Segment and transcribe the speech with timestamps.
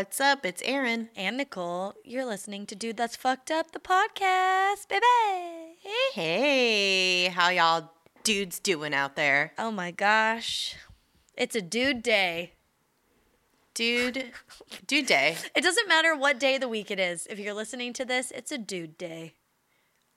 [0.00, 0.46] What's up?
[0.46, 1.10] It's Aaron.
[1.14, 5.76] And Nicole, you're listening to Dude That's Fucked Up, the podcast, baby.
[6.14, 7.92] Hey, how y'all
[8.24, 9.52] dudes doing out there?
[9.58, 10.74] Oh my gosh.
[11.36, 12.54] It's a dude day.
[13.74, 14.32] Dude,
[14.86, 15.36] dude day.
[15.54, 17.26] It doesn't matter what day of the week it is.
[17.28, 19.34] If you're listening to this, it's a dude day.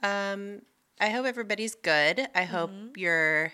[0.01, 0.61] Um,
[0.97, 2.29] I hope everybody's good.
[2.33, 3.51] I hope you're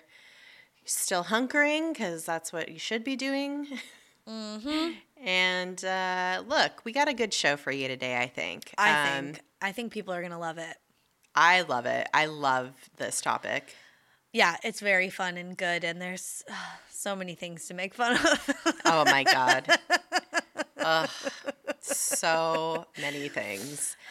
[0.86, 3.66] still hunkering because that's what you should be doing.
[4.30, 4.92] Mm-hmm.
[5.26, 8.18] And uh, look, we got a good show for you today.
[8.18, 8.74] I think.
[8.78, 10.78] I Um, think I think people are gonna love it.
[11.36, 12.08] I love it.
[12.14, 13.76] I love this topic.
[14.32, 16.54] Yeah, it's very fun and good, and there's uh,
[16.92, 18.50] so many things to make fun of.
[18.86, 19.68] Oh my god.
[20.78, 21.10] Ugh,
[21.82, 23.96] so many things.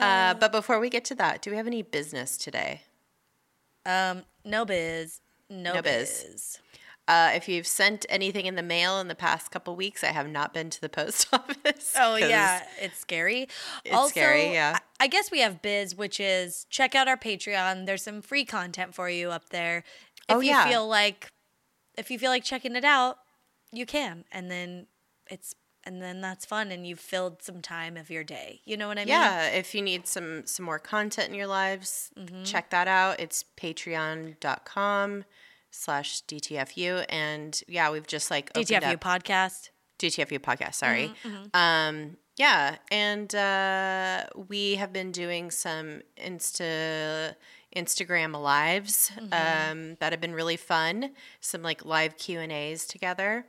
[0.00, 2.80] Uh, but before we get to that, do we have any business today?
[3.84, 6.24] um, no biz, no, No biz.
[6.24, 6.58] biz.
[7.10, 10.28] Uh, if you've sent anything in the mail in the past couple weeks, I have
[10.28, 11.94] not been to the post office.
[11.98, 13.48] Oh yeah, it's scary.
[13.84, 14.78] It's scary, yeah.
[15.00, 17.86] I I guess we have biz, which is check out our Patreon.
[17.86, 19.78] There's some free content for you up there.
[20.28, 20.68] If Oh, you yeah.
[20.68, 21.28] feel like
[21.98, 23.16] if you feel like checking it out,
[23.72, 24.24] you can.
[24.30, 24.86] And then
[25.30, 28.60] it's and then that's fun and you've filled some time of your day.
[28.66, 29.08] You know what I mean?
[29.08, 32.44] Yeah, if you need some some more content in your lives, Mm-hmm.
[32.44, 33.18] check that out.
[33.18, 35.24] It's patreon.com
[35.70, 37.04] slash DTFU.
[37.08, 39.70] And yeah, we've just like opened DTFU up podcast.
[39.98, 41.12] DTFU podcast, sorry.
[41.24, 47.34] Mm-hmm, Um, yeah, and uh, we have been doing some Insta
[47.76, 49.70] Instagram lives Mm-hmm.
[49.70, 51.10] um, that have been really fun.
[51.40, 53.44] Some like live Q and A's together.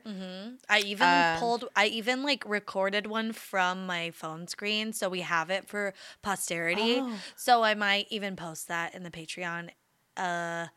[0.70, 5.22] I even Uh, pulled I even like recorded one from my phone screen so we
[5.22, 6.98] have it for posterity.
[7.00, 7.16] Oh.
[7.36, 9.70] So I might even post that in the Patreon
[10.18, 10.68] uh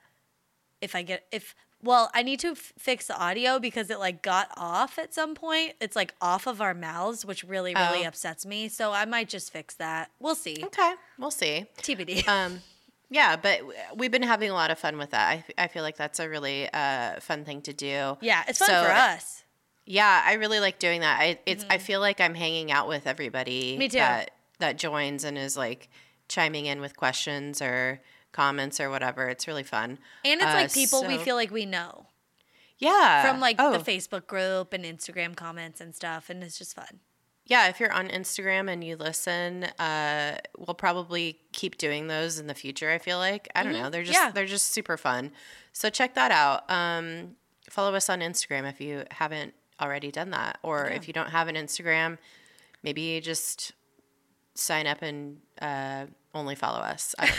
[0.85, 4.23] if I get if well, I need to f- fix the audio because it like
[4.23, 5.75] got off at some point.
[5.83, 8.09] It's like off of our mouths, which really really Oh.
[8.09, 8.69] upsets me.
[8.69, 10.11] So I might just fix that.
[10.21, 10.57] We'll see.
[10.63, 11.67] Okay, we'll see.
[11.79, 12.27] TBD.
[12.29, 12.61] Um,
[13.11, 13.61] yeah, but
[13.95, 15.29] we've been having a lot of fun with that.
[15.59, 18.17] I, I feel like that's a really uh, fun thing to do.
[18.23, 19.45] yeah, it's fun so- for us.
[19.87, 21.21] Yeah, I really like doing that.
[21.21, 23.79] I it's I feel like I'm hanging out with everybody Mm-hmm.
[23.79, 23.99] Me too.
[23.99, 24.31] that
[24.61, 25.91] that joins and is like
[26.29, 28.01] chiming in with questions or
[28.35, 29.29] comments or whatever.
[29.31, 29.99] It's really fun.
[30.25, 32.09] And it's Uh, like people we feel like we know
[32.79, 33.27] Yeah.
[33.27, 37.01] from like oh, the Facebook group and Instagram comments and stuff and it's just fun.
[37.47, 42.47] Yeah, if you're on Instagram and you listen, uh, we'll probably keep doing those in
[42.47, 42.91] the future.
[42.91, 43.91] I feel like I don't know.
[43.91, 44.27] They're just Mm-hmm.
[44.29, 44.33] Yeah.
[44.33, 45.31] they're just super fun.
[45.73, 46.71] So check that out.
[46.71, 47.37] Um,
[47.69, 51.49] follow us on Instagram if you haven't already done that, or if you don't have
[51.49, 52.17] an Instagram,
[52.83, 53.73] maybe you just
[54.55, 57.15] sign up and uh, only follow us.
[57.19, 57.37] I don't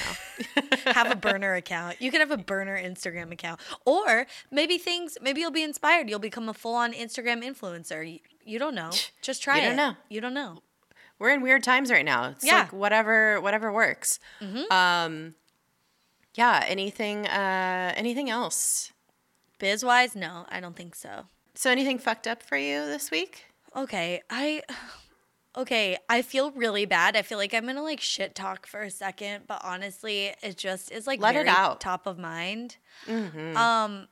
[0.64, 0.78] know.
[0.94, 2.02] have a burner account.
[2.02, 3.60] You can have a burner Instagram account.
[3.86, 6.10] Or maybe things, maybe you'll be inspired.
[6.10, 8.10] You'll become a full on Instagram influencer.
[8.12, 8.92] You, you don't know.
[9.22, 9.76] Just try You don't it.
[9.78, 9.96] know.
[10.10, 10.60] You don't know.
[11.20, 12.30] We're in weird times right now.
[12.30, 12.60] It's Yeah.
[12.62, 14.20] like whatever whatever works.
[14.70, 15.36] Um,
[16.36, 16.64] yeah.
[16.68, 18.92] Anything uh, anything else?
[19.60, 21.28] Biz wise, no, I don't think so.
[21.54, 23.46] So anything fucked up for you this week?
[23.74, 24.22] Okay.
[24.30, 24.62] I.
[25.58, 27.16] Okay, I feel really bad.
[27.16, 30.92] I feel like I'm gonna like shit talk for a second, but honestly, it just
[30.92, 31.80] is like Let it out.
[31.80, 32.76] top of mind.
[33.08, 33.56] Mm-hmm.
[33.56, 34.08] Um,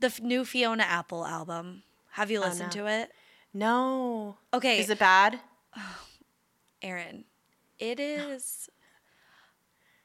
[0.00, 1.82] the f- new Fiona Apple album.
[2.12, 2.86] Have you listened Oh, no.
[2.86, 3.12] to it?
[3.54, 4.36] No.
[4.52, 5.40] Okay, Is it bad?
[6.82, 7.24] Aaron,
[7.78, 8.68] it is.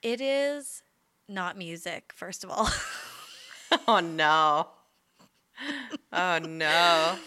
[0.02, 0.84] It is
[1.28, 2.14] not music.
[2.16, 2.70] First of all,
[3.88, 4.68] Oh no.
[6.12, 7.18] Oh no.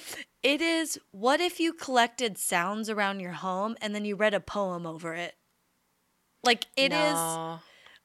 [0.43, 0.99] it is.
[1.11, 5.15] What if you collected sounds around your home and then you read a poem over
[5.15, 5.34] it?
[6.43, 7.61] Like it is No.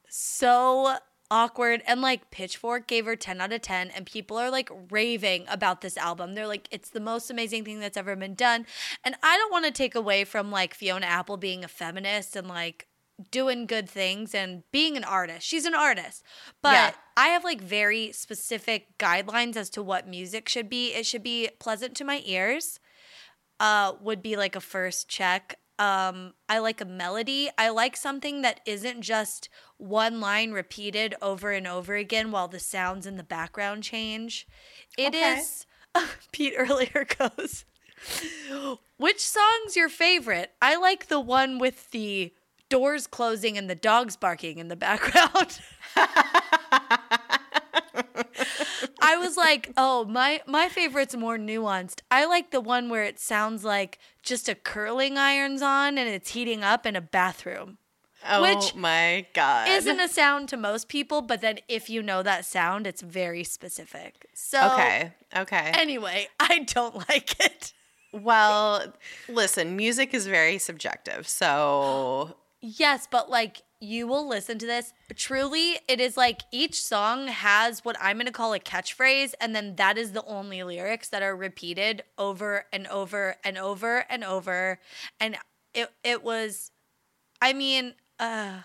[0.10, 0.96] so
[1.32, 5.46] awkward and like pitchfork gave her 10 out of 10 and people are like raving
[5.48, 8.66] about this album they're like it's the most amazing thing that's ever been done
[9.04, 12.48] and i don't want to take away from like fiona apple being a feminist and
[12.48, 12.88] like
[13.32, 16.24] doing good things and being an artist she's an artist
[16.62, 16.92] but Yeah.
[17.18, 21.50] i have like very specific guidelines as to what music should be it should be
[21.60, 22.80] pleasant to my ears
[23.60, 25.60] uh, would be like a first check.
[25.78, 27.50] Um, I like a melody.
[27.58, 32.60] I like something that isn't just one line repeated over and over again while the
[32.60, 34.48] sounds in the background change.
[34.98, 35.66] It is.
[35.94, 36.08] Okay.
[36.32, 37.66] Pete earlier goes,
[38.98, 40.52] Which song's your favorite?
[40.62, 42.34] I like the one with the
[42.70, 45.60] doors closing and the dogs barking in the background.
[49.02, 52.02] I was like, oh, my my favorite's more nuanced.
[52.12, 56.32] I like the one where it sounds like just a curling iron's on and it's
[56.32, 57.78] heating up in a bathroom.
[58.28, 59.70] Oh which my god.
[59.70, 63.44] isn't a sound to most people, but then if you know that sound, it's very
[63.46, 64.28] specific.
[64.34, 65.14] So Okay.
[65.36, 65.72] Okay.
[65.74, 67.74] Anyway, I don't like it.
[68.12, 68.94] well,
[69.30, 71.28] listen, music is very subjective.
[71.28, 74.94] So, Yes, but like you will listen to this.
[75.16, 79.56] Truly, it is like each song has what I'm going to call a catchphrase, and
[79.56, 84.24] then that is the only lyrics that are repeated over and over and over and
[84.24, 84.80] over.
[85.20, 85.38] And
[85.74, 86.72] it it was,
[87.42, 88.60] I mean, uh,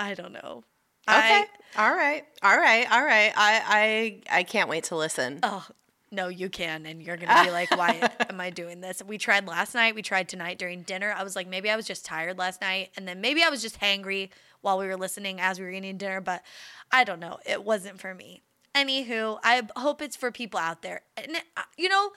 [0.00, 0.64] I don't know.
[1.08, 1.44] okay.
[1.76, 2.24] I, all right.
[2.42, 2.90] All right.
[2.90, 3.32] All right.
[3.36, 5.38] I I I can't wait to listen.
[5.44, 5.66] oh
[6.10, 9.02] no, you can, and you're gonna be like, why am I doing this?
[9.06, 9.94] We tried last night.
[9.94, 11.14] We tried tonight during dinner.
[11.16, 13.62] I was like, maybe I was just tired last night, and then maybe I was
[13.62, 14.30] just hangry
[14.60, 16.20] while we were listening as we were eating dinner.
[16.20, 16.42] But
[16.90, 17.38] I don't know.
[17.46, 18.42] It wasn't for me.
[18.74, 21.00] Anywho, I hope it's for people out there.
[21.16, 22.10] And uh, you know,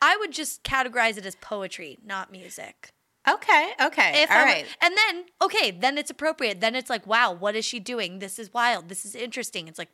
[0.00, 2.92] I would just categorize it as poetry, not music.
[3.28, 3.72] Okay.
[3.82, 4.22] Okay.
[4.22, 4.66] If all I were- right.
[4.80, 6.60] and then okay, then it's appropriate.
[6.62, 8.20] Then it's like, wow, what is she doing?
[8.20, 8.88] This is wild.
[8.88, 9.68] This is interesting.
[9.68, 9.90] It's like,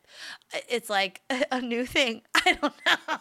[0.69, 1.21] it's like
[1.51, 2.23] a new thing.
[2.35, 3.17] I don't know.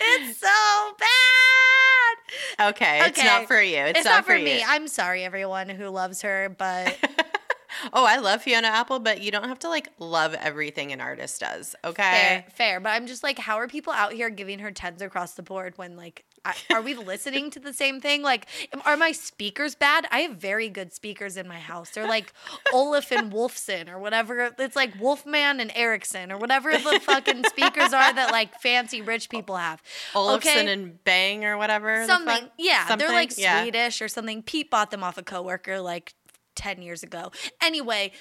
[0.00, 2.70] It's so bad.
[2.70, 3.00] Okay.
[3.06, 3.78] It's not for you.
[3.78, 4.44] It's, It's, not, for you.
[4.44, 4.64] me.
[4.66, 6.96] I'm sorry, everyone who loves her, but
[7.92, 11.40] oh, I love Fiona Apple, but you don't have to like love everything an artist
[11.40, 11.74] does.
[11.84, 12.02] Okay.
[12.02, 12.80] fair, fair.
[12.80, 15.74] But I'm just like, how are people out here giving her tens across the board
[15.76, 18.22] when like, I, are we listening to the same thing?
[18.22, 18.46] Like,
[18.84, 20.06] are my speakers bad?
[20.10, 21.90] I have very good speakers in my house.
[21.90, 22.32] They're like
[22.72, 24.54] Olaf and Wolfson or whatever.
[24.58, 29.28] It's like Wolfman and Ericsson or whatever the fucking speakers are that like fancy rich
[29.30, 29.82] people have.
[30.14, 30.72] Olufsen Okay?
[30.72, 32.06] and Bang or whatever.
[32.06, 32.48] something.
[32.58, 33.44] Yeah, they're like Something?
[33.44, 33.62] Yeah.
[33.62, 34.42] Swedish or something.
[34.42, 36.14] Pete bought them off a coworker like
[36.56, 37.30] 10 years ago.
[37.62, 38.12] Anyway,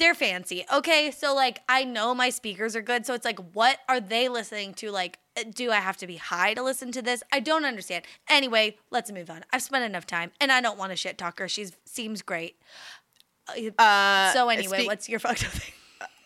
[0.00, 0.64] they're fancy.
[0.74, 4.28] Okay, so like I know my speakers are good, so it's like what are they
[4.28, 7.22] listening to like uh, do I have to be high to listen to this?
[7.32, 8.04] I don't understand.
[8.28, 9.44] Anyway, let's move on.
[9.52, 11.46] I've spent enough time and I don't want to shit talk her.
[11.48, 12.56] She seems great.
[13.78, 15.72] Uh, so anyway, speak- what's your fucked up thing?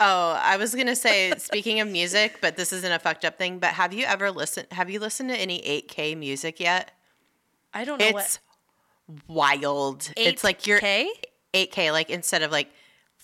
[0.00, 3.58] Oh, I was gonna say, speaking of music, but this isn't a fucked up thing.
[3.58, 4.68] But have you ever listened?
[4.70, 6.90] Have you listened to any 8K music yet?
[7.72, 8.38] I don't know It's
[9.26, 10.04] wild.
[10.06, 11.06] what It's like you're 8K?
[11.54, 12.70] 8K, like instead of like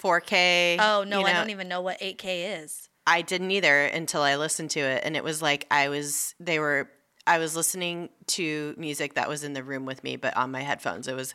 [0.03, 0.77] 4K.
[0.81, 2.89] Oh no, you I don't even know what 8K is.
[3.07, 6.35] I didn't either until I listened to it, and it was like I was.
[6.41, 6.91] They were.
[7.27, 10.63] I was listening to music that was in the room with me, but on my
[10.63, 11.07] headphones.
[11.07, 11.35] It was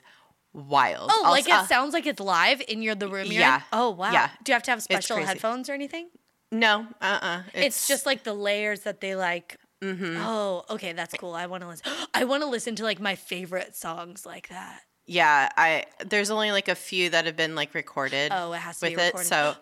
[0.53, 1.09] wild.
[1.13, 3.57] Oh, like Also- it sounds like it's live in your the room you're Yeah.
[3.57, 3.62] in?
[3.73, 4.12] Oh wow.
[4.12, 4.29] Yeah.
[4.44, 6.09] Do you have to have special headphones or anything?
[6.51, 9.57] No, uh, uh It's, just like the layers that they like.
[9.83, 10.17] Mm-hmm.
[10.21, 11.33] Oh, okay, that's cool.
[11.33, 11.91] I want to listen.
[12.13, 14.81] I want to listen to like my favorite songs like that.
[15.05, 18.31] Yeah, I there's only like a few that have been like recorded.
[18.33, 19.05] Oh, it has to with be it.
[19.07, 19.27] recorded.
[19.27, 19.55] So,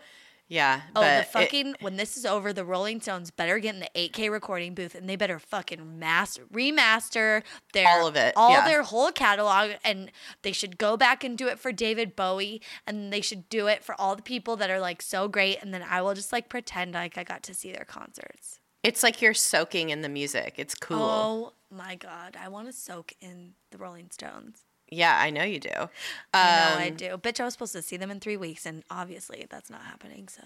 [0.47, 0.81] yeah.
[0.95, 3.81] Oh, but the it- fucking when this is over, the Rolling Stones better get in
[3.81, 7.43] the 8K recording booth and they better fucking master remaster
[7.73, 8.67] their All of it, all yeah.
[8.67, 10.11] their whole catalog, and
[10.43, 13.83] they should go back and do it for David Bowie, and they should do it
[13.83, 16.47] for all the people that are like so great, and then I will just like
[16.49, 18.59] pretend like I got to see their concerts.
[18.83, 20.55] it's like you're soaking in the music.
[20.57, 20.99] It's cool.
[21.01, 24.63] Oh my god, I want to soak in the Rolling Stones.
[24.93, 25.69] Yeah, I know you do.
[25.75, 25.89] Um,
[26.33, 27.17] I know I do.
[27.17, 30.27] Bitch, I was supposed to see them in three weeks, and obviously that's not happening.
[30.27, 30.43] So,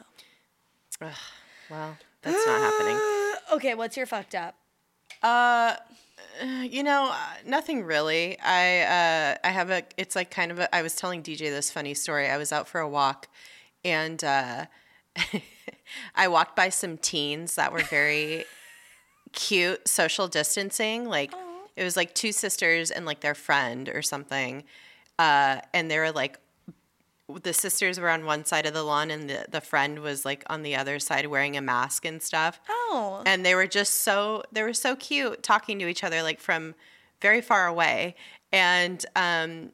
[1.70, 3.00] Well, that's not happening.
[3.54, 4.56] okay, what's your fucked up?
[5.22, 5.76] Uh,
[6.64, 8.38] you know, uh, nothing really.
[8.40, 9.84] I uh, I have a.
[9.98, 10.76] It's like kind of a.
[10.76, 12.28] I was telling DJ this funny story.
[12.28, 13.28] I was out for a walk,
[13.84, 14.66] and uh,
[16.16, 18.46] I walked by some teens that were very
[19.34, 21.06] cute, social distancing.
[21.06, 21.34] Like
[21.78, 24.64] it was like two sisters and like their friend or something,
[25.18, 26.40] uh, and they were like.
[27.44, 30.46] The sisters were on one side of the lawn, and the, the friend was like
[30.50, 32.62] on the other side wearing a mask and stuff.
[32.70, 36.40] Oh, and they were just so they were so cute talking to each other like
[36.40, 36.74] from
[37.22, 38.16] very far away.
[38.54, 39.72] And um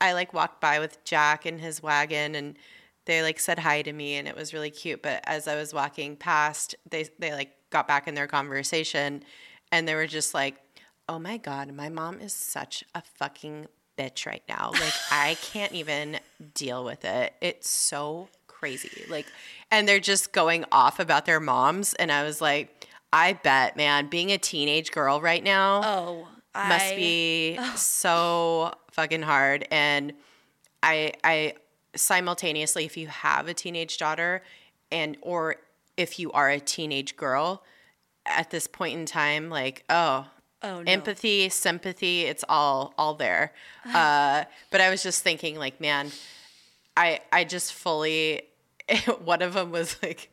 [0.00, 2.56] i like walked by with jack in his wagon and
[3.04, 5.02] they like said hi to me and it was really cute.
[5.02, 9.22] But as i was walking past they they like got back in their conversation
[9.70, 10.56] and they were just like
[11.12, 13.66] oh my god my mom is such a fucking
[13.98, 14.70] bitch right now.
[14.72, 16.18] Like i can't even
[16.54, 17.34] deal with it.
[17.42, 19.04] It's so crazy.
[19.10, 19.26] Like
[19.70, 21.92] and they're just going off about their moms.
[21.94, 26.92] And i was like i bet man being a teenage girl right now oh, must
[26.92, 29.68] I- be so fucking hard.
[29.70, 30.14] And
[30.82, 31.54] i i
[31.94, 34.42] simultaneously if you have a teenage daughter
[34.90, 35.56] and or
[35.98, 37.62] if you are a teenage girl
[38.24, 40.26] at this point in time like oh
[40.62, 40.92] Oh, no.
[40.92, 43.52] empathy sympathy it's all all there
[43.94, 46.10] uh but i was just thinking like man
[46.96, 48.42] i i just fully
[49.24, 50.30] one of them was like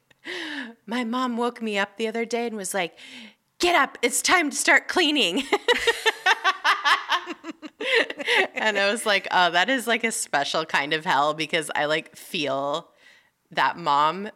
[0.86, 2.98] my mom woke me up the other day and was like
[3.60, 5.44] get up it's time to start cleaning
[8.56, 11.86] and I was like, oh, that is like a special kind of hell because I
[11.86, 12.90] like feel
[13.52, 14.30] that mom,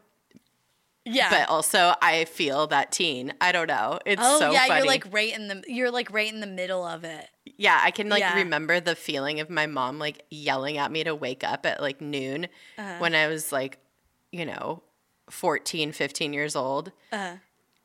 [1.06, 1.30] Yeah.
[1.30, 3.34] but also I feel that teen.
[3.42, 4.00] I don't know.
[4.06, 4.80] It's oh so yeah, funny.
[4.80, 7.28] you're like right in the you're like right in the middle of it.
[7.58, 8.36] yeah, I can like Yeah.
[8.36, 12.00] remember the feeling of my mom like yelling at me to wake up at like
[12.02, 12.46] noon
[12.78, 12.96] Uh-huh.
[13.00, 13.80] when I was like,
[14.32, 14.82] you know,
[15.30, 16.92] 14, 15 years old.
[17.12, 17.36] Uh-huh.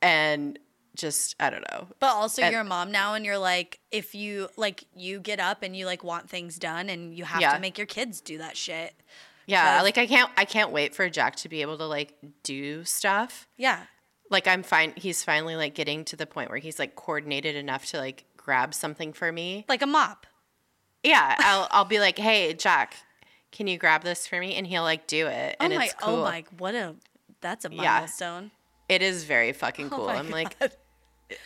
[0.01, 0.59] And
[0.97, 1.89] just, I don't know.
[2.01, 5.41] But also And- you're a mom now and you're like if you like you get
[5.41, 7.55] up and you like want things done and you have Yeah.
[7.55, 8.95] to make your kids do that shit.
[9.49, 12.85] Yeah, like I can't I can't wait for Jack to be able to like do
[12.85, 13.49] stuff.
[13.57, 13.81] Yeah.
[14.31, 17.87] Like I'm fine he's finally like getting to the point where he's like coordinated enough
[17.87, 19.65] to like grab something for me.
[19.69, 20.27] Like a mop.
[21.03, 22.97] Yeah, I'll I'll be like, "Hey, Jack,
[23.53, 25.85] can you grab this for me?" and he'll like do it oh and oh my
[25.87, 26.15] it's oh cool.
[26.17, 26.95] oh my what a
[27.41, 27.83] that's a Yeah.
[28.01, 28.51] milestone.
[28.89, 30.07] It is very fucking Oh cool.
[30.07, 30.57] my I'm like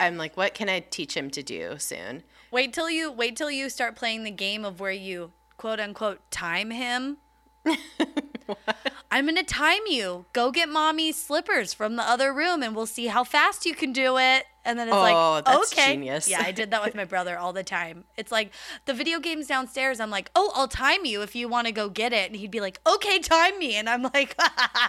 [0.01, 3.51] I'm like, "What can I teach him to do soon?" Wait till you wait till
[3.51, 7.19] you start playing the game of where you quote unquote time him.
[9.11, 10.25] I'm gonna time you.
[10.33, 13.93] Go get mommy's slippers from the other room, and we'll see how fast you can
[13.93, 14.45] do it.
[14.65, 16.29] And then it's Oh, like, that's okay, genius.
[16.29, 18.05] yeah, I did that with my brother all the time.
[18.17, 18.53] It's like
[18.87, 20.01] the video game's downstairs.
[20.01, 22.51] I'm like, oh, I'll time you if you want to go get it, and he'd
[22.51, 24.37] be like, okay, time me, and I'm like,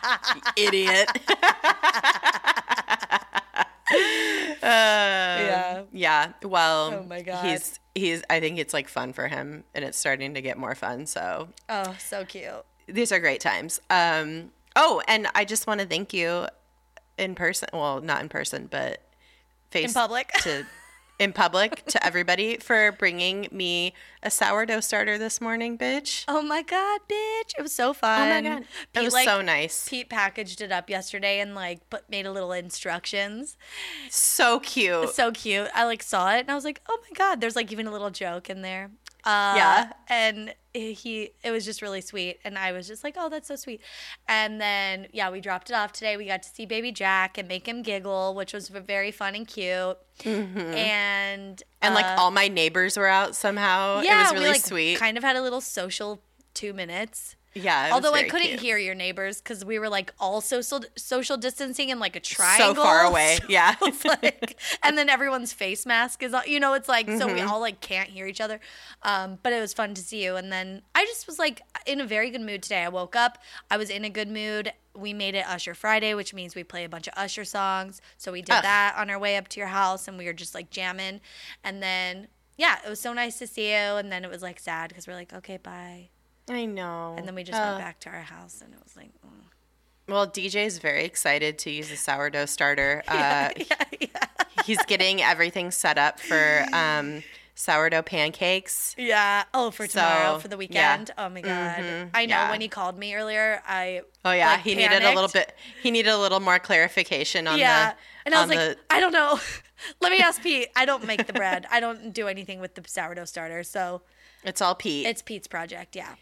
[0.57, 1.09] Idiot.
[3.91, 6.31] Yeah, yeah.
[6.43, 7.45] Well, Oh my God.
[7.45, 10.75] he's he's I think it's like fun for him and it's starting to get more
[10.75, 11.05] fun.
[11.05, 12.63] So oh, so cute.
[12.87, 13.79] these are great times.
[13.89, 16.47] Um, oh, and I just want to thank you
[17.17, 17.69] in person.
[17.73, 19.01] Well, not in person, but
[19.71, 20.31] face In public.
[20.43, 20.65] to
[21.19, 26.25] in public to everybody for bringing me a sourdough starter this morning, bitch.
[26.27, 27.53] Oh my god, bitch!
[27.57, 28.21] It was so fun.
[28.21, 31.89] Oh my god, it was like, so nice, Pete packaged it up yesterday and like
[31.89, 33.57] put made a little instructions.
[34.09, 35.09] so cute.
[35.09, 35.69] so cute.
[35.73, 37.41] I like saw it and I was like, oh my god.
[37.41, 38.91] There's like even a little joke in there.
[39.25, 39.93] Uh, Yeah.
[40.09, 43.55] And he, it was just really sweet, and I was just like, oh, that's so
[43.55, 43.79] sweet.
[44.27, 46.17] And then yeah, we dropped it off today.
[46.17, 49.47] We got to see baby Jack and make him giggle, which was very fun and
[49.47, 49.97] cute.
[50.25, 50.73] And Mm-hmm.
[51.81, 54.01] and like uh, all my neighbors were out somehow.
[54.01, 54.97] yeah, it was really we like sweet.
[54.99, 56.21] kind of had a little social
[56.53, 57.35] two minutes.
[57.55, 58.59] Yeah, Although I couldn't cute.
[58.59, 62.75] hear your neighbors because we were like all social social distancing in like a triangle,
[62.75, 63.37] so far away.
[63.41, 63.75] So Yeah.
[64.05, 66.33] like, and then everyone's face mask is.
[66.47, 67.33] You know, it's like so Mm-hmm.
[67.35, 68.59] we all like can't hear each other.
[69.03, 70.35] Um, but it was fun to see you.
[70.35, 72.83] And then I just was like in a very good mood today.
[72.83, 73.37] I woke up.
[73.69, 74.71] I was in a good mood.
[74.95, 78.01] We made it Usher Friday, which means we play a bunch of Usher songs.
[78.17, 78.63] So we did Ugh.
[78.63, 81.19] that on our way up to your house, and we were just like jamming.
[81.63, 83.75] And then yeah, it was so nice to see you.
[83.97, 86.09] And then it was like sad because we're like, okay, bye.
[86.49, 87.15] I know.
[87.17, 89.09] And then we just Uh, went back to our house, and it was like.
[89.25, 89.29] mm.
[90.07, 93.03] Well, is very excited to use a sourdough starter.
[93.07, 94.07] Uh, yeah, yeah.
[94.65, 97.23] he's getting everything set up for um,
[97.55, 98.95] sourdough pancakes.
[98.97, 99.43] Yeah.
[99.53, 100.59] Oh, for tomorrow, So, for the yeah.
[100.59, 101.11] weekend.
[101.17, 101.77] Oh my god.
[101.79, 102.49] Mhm, I know yeah.
[102.51, 105.55] when he called me earlier, I Oh yeah, like, he needed a little bit.
[105.81, 107.91] He needed a little more clarification on yeah.
[107.91, 107.97] the.
[108.25, 109.39] and I was like, the- I don't know.
[110.01, 110.67] Let me ask Pete.
[110.75, 111.65] I don't make the bread.
[111.71, 113.63] I don't do anything with the sourdough starter.
[113.63, 114.01] So
[114.43, 115.05] it's all Pete.
[115.07, 115.95] it's Pete's project.
[115.95, 116.15] Yeah.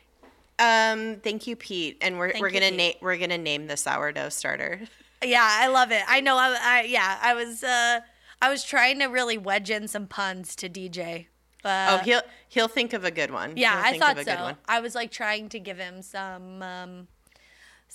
[0.61, 4.29] Um, thank you, Pete, and we're Thank we're gonna name we're gonna name the sourdough
[4.29, 4.81] starter.
[5.23, 6.01] Yeah, I love it.
[6.07, 6.35] I know.
[6.35, 7.19] I, I yeah.
[7.21, 7.99] I was uh
[8.41, 11.27] I was trying to really wedge in some puns to DJ.
[11.61, 13.55] But oh, he'll he'll think of a good one.
[13.55, 14.53] Yeah, I thought of a good so.
[14.67, 17.07] I was like trying to give him some, um,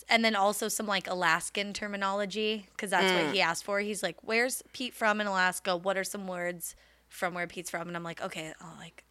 [0.08, 3.24] and then also some like Alaskan terminology because that's Mm.
[3.24, 3.80] what he asked for.
[3.80, 5.76] He's like, "Where's Pete from in Alaska?
[5.76, 6.76] What are some words
[7.08, 9.02] from where Pete's from?" And I'm like, "Okay, I'll like,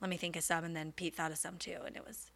[0.00, 2.31] let me think of some." And then Pete thought of some too, and it was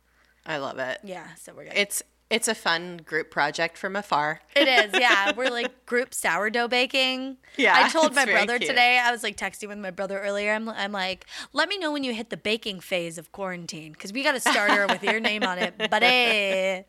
[0.47, 1.01] I love it.
[1.05, 1.27] yeah.
[1.37, 1.75] So we're good.
[1.75, 4.41] It's it's a fun group project from afar.
[4.57, 5.31] It is, yeah.
[5.37, 7.37] We're like group sourdough baking.
[7.57, 8.69] Yeah, I told my brother cute.
[8.69, 8.99] today.
[9.01, 10.53] I was like texting with my brother earlier.
[10.53, 14.13] I'm, I'm like, let me know when you hit the baking phase of quarantine because
[14.13, 16.85] we got a starter with your name on it, buddy.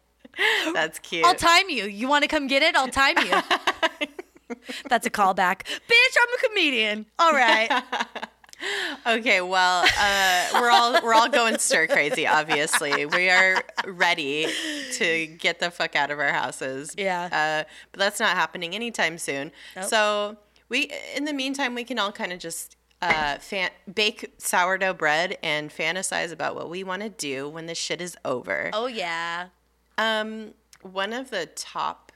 [0.73, 1.23] That's cute.
[1.23, 1.85] I'll time you.
[1.85, 2.75] You want to come get it?
[2.75, 4.07] I'll time you.
[4.89, 5.65] That's a callback.
[5.65, 7.05] Bitch, I'm a comedian.
[7.19, 7.83] All right.
[9.05, 12.25] Okay, well, uh, we're all we're all going stir crazy.
[12.27, 14.47] Obviously, we are ready
[14.93, 16.93] to get the fuck out of our houses.
[16.97, 17.63] Yeah.
[17.65, 19.51] uh, but that's not happening anytime soon.
[19.75, 19.85] Nope.
[19.85, 20.37] So
[20.69, 25.37] we, in the meantime, we can all kind of just uh, fan- bake sourdough bread
[25.43, 28.71] and fantasize about what we want to do when this shit is over.
[28.73, 29.47] Oh, yeah.
[29.97, 32.11] Um, one of the top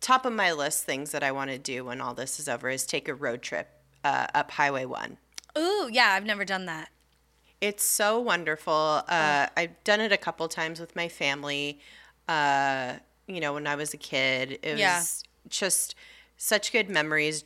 [0.00, 2.68] top of my list things that I want to do when all this is over
[2.68, 3.68] is take a road trip
[4.04, 5.16] uh, up Highway One.
[5.56, 6.10] Ooh, yeah.
[6.12, 6.90] I've never done that.
[7.60, 9.02] It's so wonderful.
[9.08, 11.80] Uh, I've done it a couple times with my family.
[12.28, 12.94] Uh,
[13.26, 14.98] you know, when I was a kid, it Yeah.
[14.98, 15.94] was just
[16.36, 17.44] such good memories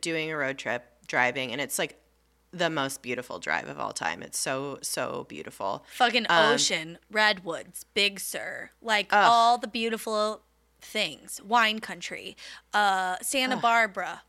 [0.00, 2.00] doing a road trip, driving, and it's like
[2.50, 4.22] the most beautiful drive of all time.
[4.22, 5.84] It's so so beautiful.
[5.96, 10.42] Fucking Um, ocean, redwoods, Big Sur, like all the beautiful
[10.80, 11.40] things.
[11.42, 12.36] Wine country,
[12.72, 14.22] uh, Santa Barbara.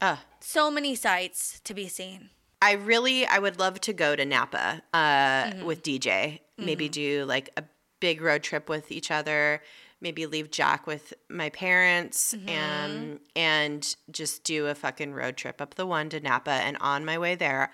[0.00, 0.18] Ugh.
[0.40, 2.30] So many sights to be seen.
[2.60, 5.64] I really I would love to go to Napa uh, Mm-hmm.
[5.64, 6.40] with DJ.
[6.58, 7.62] Maybe do like a
[8.00, 9.62] big road trip with each other.
[10.00, 12.48] Maybe leave Jack with my parents Mm-hmm.
[12.48, 16.50] and and just do a fucking road trip up the one to Napa.
[16.50, 17.70] And on my way there,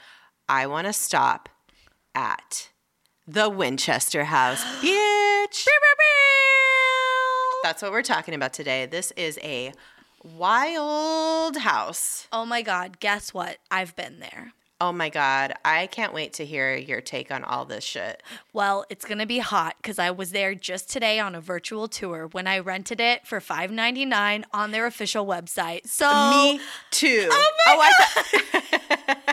[0.49, 1.49] I want to stop
[2.15, 2.69] at
[3.27, 5.67] the Winchester House, bitch.
[7.63, 8.85] That's what we're talking about today.
[8.85, 9.73] This is a
[10.23, 12.29] wild house.
[12.31, 13.57] Oh my God, guess what?
[13.71, 14.53] I've been there.
[14.81, 15.55] Oh my God.
[15.65, 18.23] I can't wait to hear your take on all this shit.
[18.53, 22.29] Well, it's gonna be hot because I was there just today on a virtual tour
[22.33, 25.87] when I rented it for five ninety nine on their official website.
[25.87, 27.29] So Me too.
[27.31, 29.19] Oh my I thought-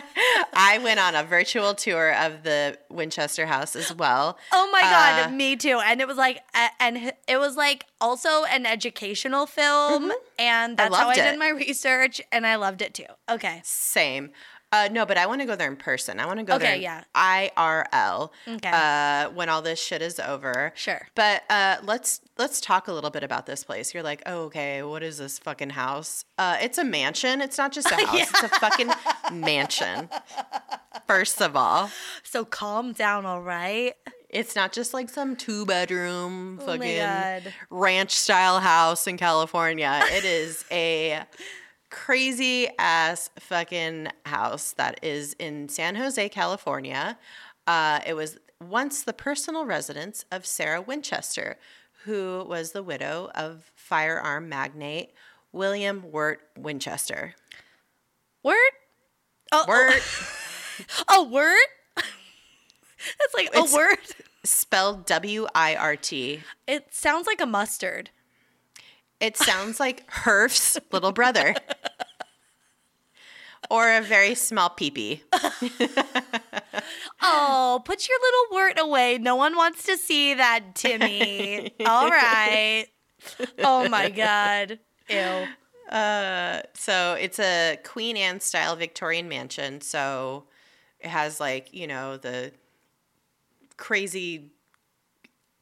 [0.54, 4.38] I went on a virtual tour of the Winchester House as well.
[4.52, 5.80] Oh my god, Uh, me too.
[5.84, 6.40] And it was like,
[6.78, 11.38] and it was like also an educational film, and that's how I did it.
[11.38, 13.06] my research, and I loved it too.
[13.28, 14.30] Okay, Same.
[14.72, 16.18] Uh, no, but I want to go there in person.
[16.18, 17.04] I want to go Okay, there yeah.
[17.14, 18.70] IRL Okay.
[18.72, 20.72] uh, when all this shit is over.
[20.74, 21.06] Sure.
[21.14, 23.92] But uh, let's let's talk a little bit about this place.
[23.92, 26.24] You're like, oh, okay, what is this fucking house?
[26.38, 27.40] Uh, it's a mansion.
[27.42, 28.30] It's not just a house.
[28.30, 28.90] It's a fucking
[29.32, 30.08] mansion.
[31.06, 31.90] First of all,
[32.22, 33.94] so calm down, all right.
[34.30, 37.52] it's not just like some two bedroom Oh fucking God.
[37.70, 40.00] ranch style house in California.
[40.04, 41.22] It is a
[41.92, 47.18] crazy ass fucking house that is in San Jose, California.
[47.66, 51.58] Uh, it was once the personal residence of Sarah Winchester,
[52.04, 55.12] who was the widow of firearm magnate
[55.52, 57.34] William Wirt Winchester.
[58.42, 58.56] Word.
[59.52, 60.02] Oh, Wirt,
[61.08, 61.56] Oh, a word.
[61.96, 63.98] That's like It's- a word.
[64.44, 66.40] spelled W I R T.
[66.66, 68.10] It sounds like a mustard.
[69.22, 71.54] It sounds like Herf's little brother.
[73.70, 75.20] or a very small peepee.
[77.24, 79.16] Oh, put your little wort away.
[79.18, 81.72] No one wants to see that, Timmy.
[81.86, 82.86] All right.
[83.60, 84.80] Oh my god.
[85.08, 85.46] Ew.
[85.88, 89.80] Uh, so it's a Queen Anne style Victorian mansion.
[89.80, 90.46] So
[90.98, 92.50] it has like, you know, the
[93.76, 94.50] crazy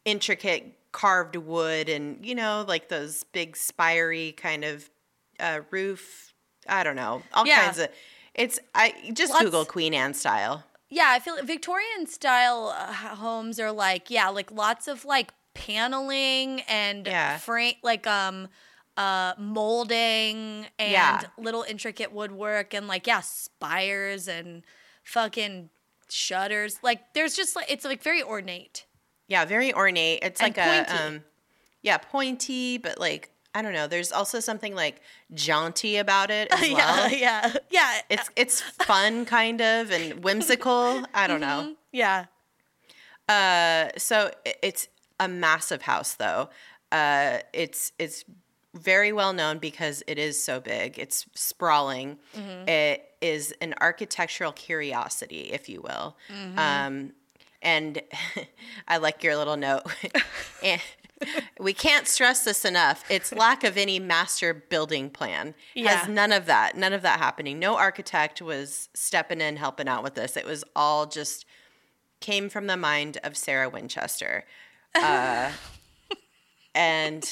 [0.06, 4.90] intricate carved wood and, you know, like those big spiry kind of
[5.38, 6.32] uh, roof.
[6.68, 7.22] I don't know.
[7.32, 7.64] All Yeah.
[7.64, 7.88] kinds of
[8.34, 10.64] it's I just Lots- Google Queen Anne style.
[10.88, 15.32] Yeah, I feel like Victorian style uh, homes are like yeah, like lots of like
[15.54, 17.38] paneling and Yeah.
[17.38, 18.48] frame like um
[18.96, 21.22] uh molding and Yeah.
[21.38, 24.62] little intricate woodwork and like yeah, spires and
[25.04, 25.70] fucking
[26.08, 26.78] shutters.
[26.82, 28.84] Like there's just like it's like very ornate.
[29.30, 30.18] Yeah, very ornate.
[30.22, 30.92] It's And like pointy.
[31.02, 31.24] a um
[31.80, 33.86] yeah, pointy, but like I don't know.
[33.88, 35.00] There's also something like
[35.34, 37.08] jaunty about it as well.
[37.10, 37.52] yeah, yeah.
[37.70, 38.00] Yeah.
[38.10, 41.04] It's it's fun kind of and whimsical.
[41.14, 41.74] I don't know.
[41.92, 42.26] yeah.
[43.28, 44.30] Uh so
[44.62, 44.88] it's
[45.18, 46.50] a massive house though.
[46.92, 48.24] Uh it's it's
[48.74, 50.98] very well known because it is so big.
[50.98, 52.18] It's sprawling.
[52.68, 56.16] It is an architectural curiosity, if you will.
[56.56, 57.12] Um
[57.62, 58.00] and
[58.88, 59.82] I like your little note.
[60.62, 60.80] and
[61.58, 63.04] we can't stress this enough.
[63.10, 65.54] It's lack of any master building plan.
[65.74, 65.96] Yeah.
[65.96, 66.76] Has none of that.
[66.76, 67.58] None of that happening.
[67.58, 70.36] No architect was stepping in helping out with this.
[70.36, 71.44] It was all just
[72.20, 74.44] came from the mind of Sarah Winchester.
[74.94, 75.50] Uh,
[76.74, 77.24] and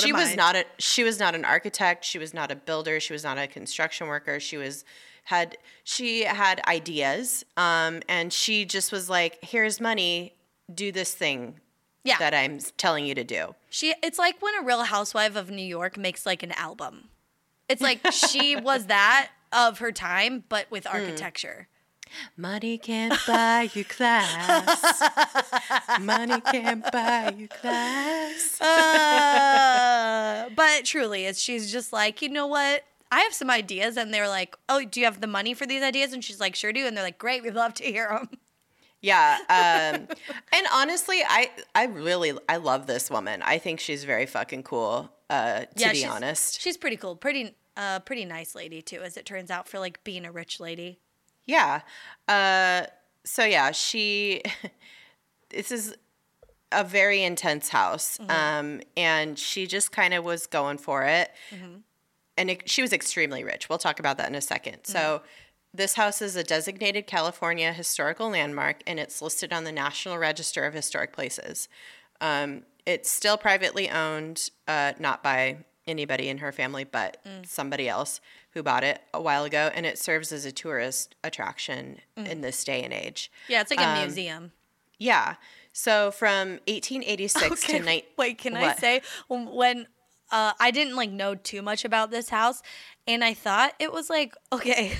[0.00, 3.12] she was not a she was not an architect, she was not a builder, she
[3.12, 4.40] was not a construction worker.
[4.40, 4.84] She was
[5.24, 10.34] had she had ideas um and she just was like here's money,
[10.74, 11.60] do this thing
[12.04, 12.18] Yeah.
[12.18, 13.54] that I'm telling you to do.
[13.70, 17.08] She it's like when a real housewife of New York makes like an album.
[17.68, 20.96] It's like she was that of her time but with Hmm.
[20.96, 21.68] architecture.
[22.36, 25.02] Money can't buy you class.
[25.98, 28.58] Money can't buy you class.
[29.22, 32.84] Uh, but truly, it's she's just like, "You know what?
[33.12, 35.82] I have some ideas." And they're like, "Oh, do you have the money for these
[35.82, 38.28] ideas?" And she's like, "Sure do." And they're like, "Great, we'd love to hear them."
[39.00, 40.08] Yeah, um,
[40.52, 43.42] and honestly, I I really I love this woman.
[43.42, 45.10] I think she's very fucking cool.
[45.28, 47.16] Uh, to Yeah, be honest, She's pretty cool.
[47.16, 50.60] Pretty uh pretty nice lady too, as it turns out for like being a rich
[50.60, 51.00] lady.
[51.46, 51.80] yeah.
[52.28, 52.86] Uh,
[53.24, 54.42] so yeah, she.
[55.50, 55.94] this is
[56.70, 61.30] a very intense house, um, and she just kind of was going for it.
[62.42, 63.68] And it, she was extremely rich.
[63.68, 64.78] We'll talk about that in a second.
[64.82, 65.22] So
[65.72, 70.64] this house is a designated California historical landmark and it's listed on the National Register
[70.64, 71.68] of Historic Places.
[72.20, 78.20] Um, it's still privately owned, uh, not by anybody in her family, but somebody else
[78.54, 82.64] who bought it a while ago, and it serves as a tourist attraction in this
[82.64, 83.30] day and age.
[83.48, 84.52] Yeah, it's like a Um, museum.
[84.98, 85.36] Yeah.
[85.72, 88.06] So from 1886 to night.
[88.18, 89.86] Wait, can I say when
[90.32, 92.62] uh, I didn't like know too much about this house,
[93.06, 94.92] and I thought it was like okay.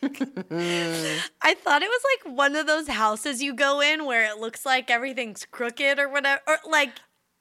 [0.02, 4.64] I thought it was like one of those houses you go in where it looks
[4.64, 6.90] like everything's crooked or whatever, or like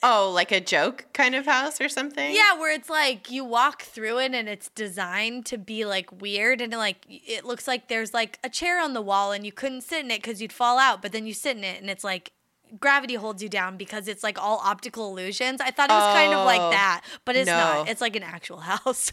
[0.04, 2.36] Oh, like a joke kind of house or something?
[2.36, 6.62] yeah, where it's like you walk through it and it's designed to be like weird
[6.62, 9.82] and like it looks like there's like a chair on the wall and you couldn't
[9.82, 12.04] sit in it because you'd fall out, but then you sit in it and it's
[12.04, 12.32] like
[12.80, 15.62] gravity holds you down because it's like all optical illusions.
[15.62, 17.58] I thought it was kind of Oh, like that, but it's no.
[17.58, 17.90] not.
[17.90, 19.12] It's like an actual house.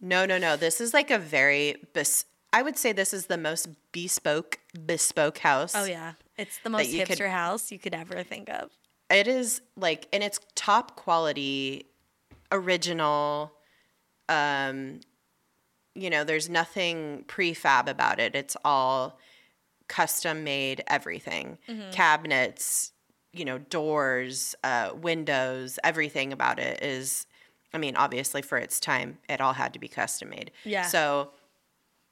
[0.00, 0.56] No, no, no.
[0.56, 5.38] This is like a very bes- I would say this is the most bespoke bespoke
[5.38, 5.74] house.
[5.74, 8.70] Oh yeah, it's the most hipster could- house you could ever think of.
[9.10, 11.86] It is like and it's top quality
[12.52, 13.52] original
[14.28, 15.00] um
[15.96, 18.34] you know, there's nothing prefab about it.
[18.34, 19.18] It's all
[19.88, 21.58] custom made everything.
[21.92, 22.92] Cabinets,
[23.32, 27.26] you know, doors, uh windows, everything about it is
[27.72, 30.52] I mean, obviously for its time, it all had to be custom made.
[30.64, 30.82] Yeah.
[30.86, 31.30] So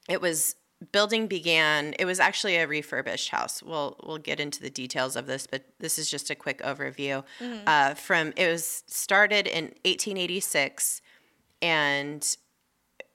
[0.08, 0.56] it was
[0.90, 5.26] building began it was actually a refurbished house we'll we'll get into the details of
[5.26, 7.22] this but this is just a quick overview
[7.68, 11.00] uh, from it was started in 1886
[11.60, 12.36] and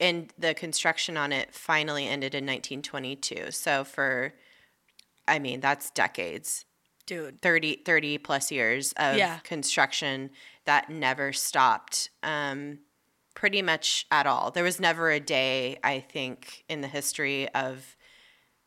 [0.00, 4.32] and the construction on it finally ended in 1922 so for
[5.28, 6.64] i mean that's decades
[7.06, 7.40] Dude.
[7.40, 9.38] 30, 30 plus years of Yeah.
[9.38, 10.28] construction
[10.66, 12.80] that never stopped um,
[13.34, 14.50] pretty much at all.
[14.50, 17.96] There was never a day, I think, in the history of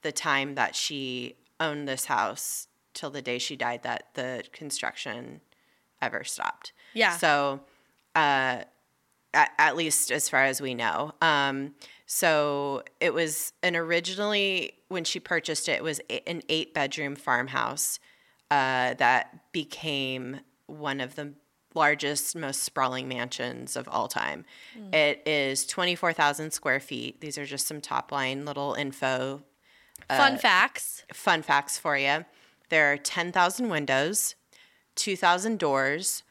[0.01, 5.41] the time that she owned this house till the day she died that the construction
[6.01, 6.73] ever stopped.
[6.95, 7.17] Yeah.
[7.17, 7.59] So,
[8.15, 8.63] uh,
[9.35, 11.13] at, at least as far as we know.
[11.21, 11.75] Um,
[12.13, 17.99] so it was an originally when she purchased it, it was an eight bedroom farmhouse
[18.51, 21.31] uh, that became one of the
[21.73, 24.43] largest, most sprawling mansions of all time.
[24.91, 27.21] It is 24,000 square feet.
[27.21, 29.43] These are just some top line little info
[30.09, 31.05] Fun facts.
[31.13, 32.25] fun facts for you.
[32.67, 34.35] There are 10,000 windows,
[34.95, 36.23] 2,000 doors.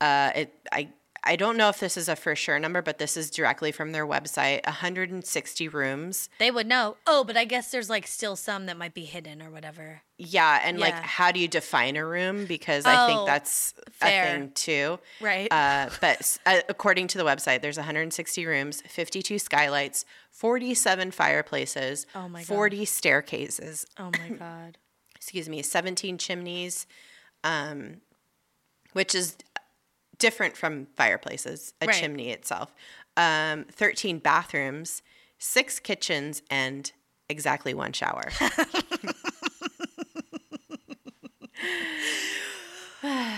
[0.00, 0.88] Uh, it, I,
[1.26, 3.92] I don't know if this is a for sure number, but this is directly from
[3.92, 4.64] their website.
[4.64, 6.28] 160 rooms.
[6.38, 6.96] They would know.
[7.06, 10.02] Oh, but I guess there's like still some that might be hidden or whatever.
[10.18, 12.46] Yeah, and like, how do you define a room?
[12.46, 14.22] Because I Oh, think that's fair.
[14.22, 14.98] a thing too.
[15.20, 15.48] Right.
[15.50, 22.28] Uh, but uh, according to the website, there's 160 rooms, 52 skylights, 47 fireplaces, Oh
[22.28, 22.46] my God.
[22.46, 23.84] 40 staircases.
[23.98, 24.78] Oh my god.
[25.14, 26.86] excuse me, 17 chimneys,
[27.44, 27.96] um,
[28.92, 29.36] which is
[30.18, 31.94] different from fireplaces, a Right.
[31.94, 32.74] chimney itself.
[33.16, 35.02] Um, 13 bathrooms,
[35.38, 36.92] six kitchens, and
[37.28, 38.30] exactly one shower.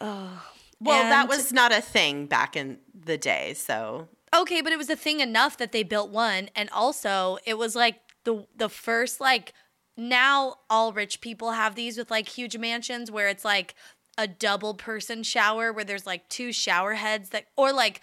[0.84, 4.90] Well, that was not a thing back in the day, so Okay, but it was
[4.90, 9.20] a thing enough that they built one, and also it was like the the first
[9.20, 9.52] like
[9.96, 13.74] now all rich people have these with like huge mansions where it's like
[14.18, 18.00] a double person shower where there's like two shower heads that or like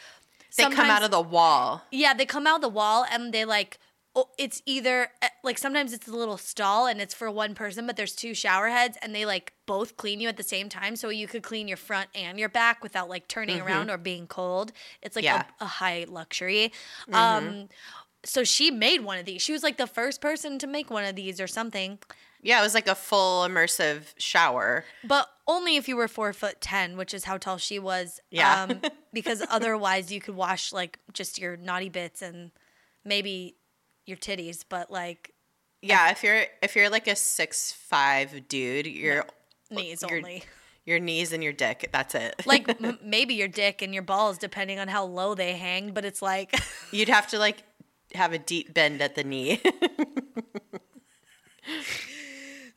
[0.57, 1.83] they come out of the wall.
[1.91, 3.77] yeah they come out of the wall and they like
[4.37, 7.95] it's either eh, like sometimes it's a little stall and it's for one person but
[7.95, 11.09] there's two shower heads and they like both clean you at the same time so
[11.09, 14.71] you could clean your front and your back without like turning around or being cold.
[15.03, 15.43] It's like Yeah.
[15.61, 16.73] a, a high luxury.
[17.13, 17.69] Um
[18.25, 19.41] so she made one of these.
[19.41, 21.99] She was like the first person to make one of these or something
[22.41, 24.85] Yeah, it was like a full immersive shower.
[25.03, 28.19] but only if you were four foot ten, which is how tall she was.
[28.31, 28.63] Yeah.
[28.63, 28.81] Um,
[29.13, 32.51] because otherwise, you could wash like just your naughty bits and
[33.03, 33.55] maybe
[34.05, 35.33] your titties, but like
[35.81, 39.25] Yeah, if you're if you're like a six five dude, your
[39.69, 40.43] knees your, only.
[40.85, 41.89] Your knees and your dick.
[41.91, 42.35] That's it.
[42.45, 45.91] Like m- maybe your dick and your balls, depending on how low they hang.
[45.91, 46.55] But it's like,
[46.91, 47.63] you'd have to like
[48.15, 49.61] have a deep bend at the knee.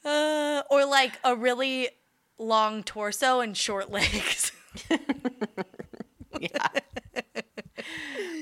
[0.05, 1.89] Uh, or like a really
[2.39, 4.53] long torso and short legs.
[6.41, 6.69] yeah.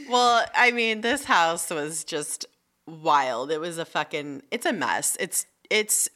[0.09, 2.47] well, I mean, this house was just
[2.87, 3.51] wild.
[3.51, 4.43] It was a fucking.
[4.51, 5.17] It's a mess.
[5.21, 6.09] It's it's.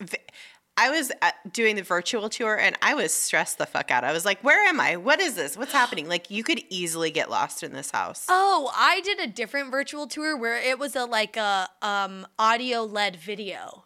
[0.76, 1.12] I was
[1.52, 4.02] doing the virtual tour and I was stressed the fuck out.
[4.02, 4.96] I was like, where am I?
[4.96, 5.56] What is this?
[5.56, 6.08] What's happening?
[6.08, 8.26] Like, you could easily get lost in this house.
[8.28, 12.82] Oh, I did a different virtual tour where it was a like a um audio
[12.82, 13.83] led video.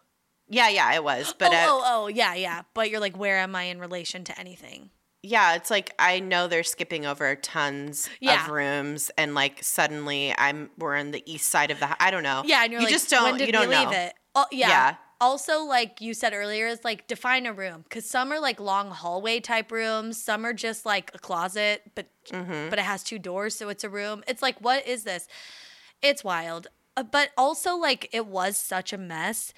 [0.48, 1.34] Yeah, yeah, it was.
[1.38, 2.62] But oh, uh, oh, oh, yeah, yeah.
[2.74, 4.90] But you're like, where am I in relation to anything?
[5.22, 8.44] yeah, it's like I know they're skipping over tons Yeah.
[8.44, 11.88] of rooms, and like suddenly I'm we're on the east side of the.
[12.02, 12.42] I don't know.
[12.46, 13.24] Yeah, and you're you like, just don't.
[13.24, 13.90] When did you don't know.
[13.90, 14.14] it?
[14.34, 14.68] Oh, yeah.
[14.68, 14.94] Yeah.
[15.20, 18.90] Also, like you said earlier, is like define a room because some are like long
[18.92, 20.22] hallway type rooms.
[20.22, 22.68] Some are just like a closet, but Mm-hmm.
[22.70, 24.22] but it has two doors, so it's a room.
[24.28, 25.26] It's like, what is this?
[26.02, 26.66] It's wild.
[26.96, 29.52] Uh, but also, like, it was such a mess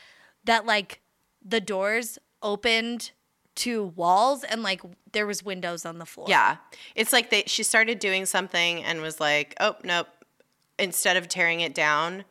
[0.45, 1.01] that like
[1.45, 3.13] the doors opened
[3.57, 4.81] to walls and like
[5.13, 6.27] there was windows on the floor.
[6.29, 6.57] Yeah,
[6.95, 7.45] it's like they.
[7.47, 10.09] She started doing something and was like, "Oh nope."
[10.79, 12.25] Instead of tearing it down,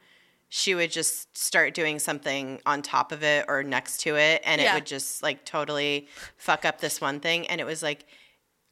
[0.48, 4.60] she would just start doing something on top of it or next to it, and
[4.60, 7.48] it would just like totally fuck up this one thing.
[7.48, 8.06] And it was like,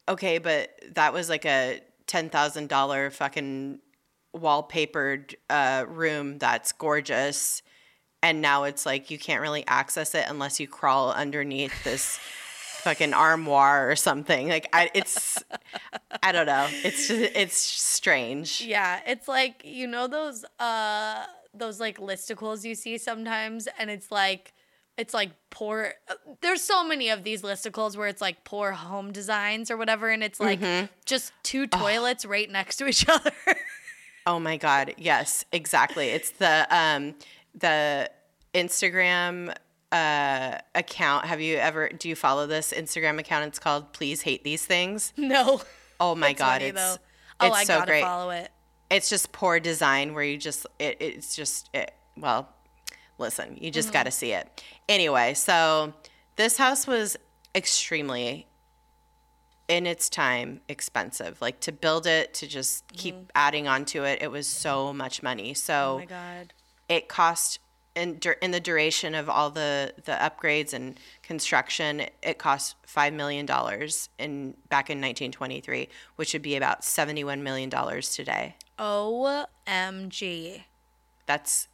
[0.10, 3.80] okay, but that was like a ten thousand dollar fucking
[4.36, 7.62] wallpapered uh, room that's gorgeous.
[8.24, 12.18] And now it's like you can't really access it unless you crawl underneath this
[12.82, 14.48] fucking armoire or something.
[14.50, 15.44] Like I, it's,
[16.24, 16.68] I don't know.
[16.84, 18.62] It's just, it's strange.
[18.62, 24.12] Yeah, it's like you know those uh those like listicles you see sometimes and it's
[24.12, 24.54] like
[24.98, 25.94] it's like poor
[26.42, 30.24] there's so many of these listicles where it's like poor home designs or whatever and
[30.24, 30.86] it's like Mm-hmm.
[31.06, 33.32] just two toilets right next to each other.
[34.26, 36.10] Oh my god, yes, exactly.
[36.10, 37.16] It's the um
[37.58, 38.10] the
[38.54, 39.56] Instagram
[39.92, 41.26] uh account.
[41.26, 43.46] Have you ever do you follow this Instagram account?
[43.46, 45.14] It's called Please Hate These Things.
[45.18, 45.62] no.
[46.00, 46.96] Oh my It's god, funny, it's though.
[47.40, 48.04] Oh, it's I so gotta great.
[48.04, 48.52] follow it.
[48.90, 52.50] It's just poor design where you just it, it's just it, well,
[53.18, 54.64] listen, you just got to see it.
[54.88, 55.94] Anyway, so
[56.36, 57.18] this house was
[57.56, 58.48] extremely
[59.68, 61.42] in its time expensive.
[61.42, 65.22] Like to build it, to just keep adding on to it, it was so much
[65.22, 65.54] money.
[65.54, 66.54] So Oh my god.
[66.90, 67.60] It cost
[67.96, 73.46] in in the duration of all the the upgrades and construction, it cost five million
[73.46, 78.56] dollars in back in 1923, which would be about 71 million dollars today.
[78.80, 80.64] OMG.
[81.26, 81.68] That's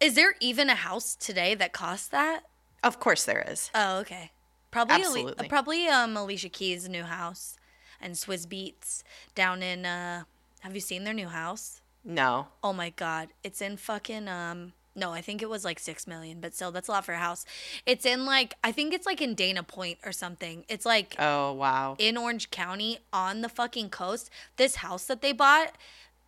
[0.00, 2.44] Is there even a house today that costs that?
[2.82, 3.70] of course there is.
[3.74, 4.30] Oh, okay.
[4.70, 5.48] Probably Ali- Absolutely.
[5.48, 7.56] probably um Alicia Keys' new house
[8.00, 9.02] and Swizz Beatz
[9.34, 10.24] down in uh
[10.60, 11.82] have you seen their new house?
[12.04, 13.28] No, Oh my god.
[13.44, 16.88] It's in fucking um no, I think it was like 6 million, but still that's
[16.88, 17.44] a lot for a house.
[17.86, 20.64] It's in like I think it's like in Dana Point or something.
[20.68, 24.30] It's like oh wow, in Orange County on the fucking coast.
[24.56, 25.74] This house that they bought,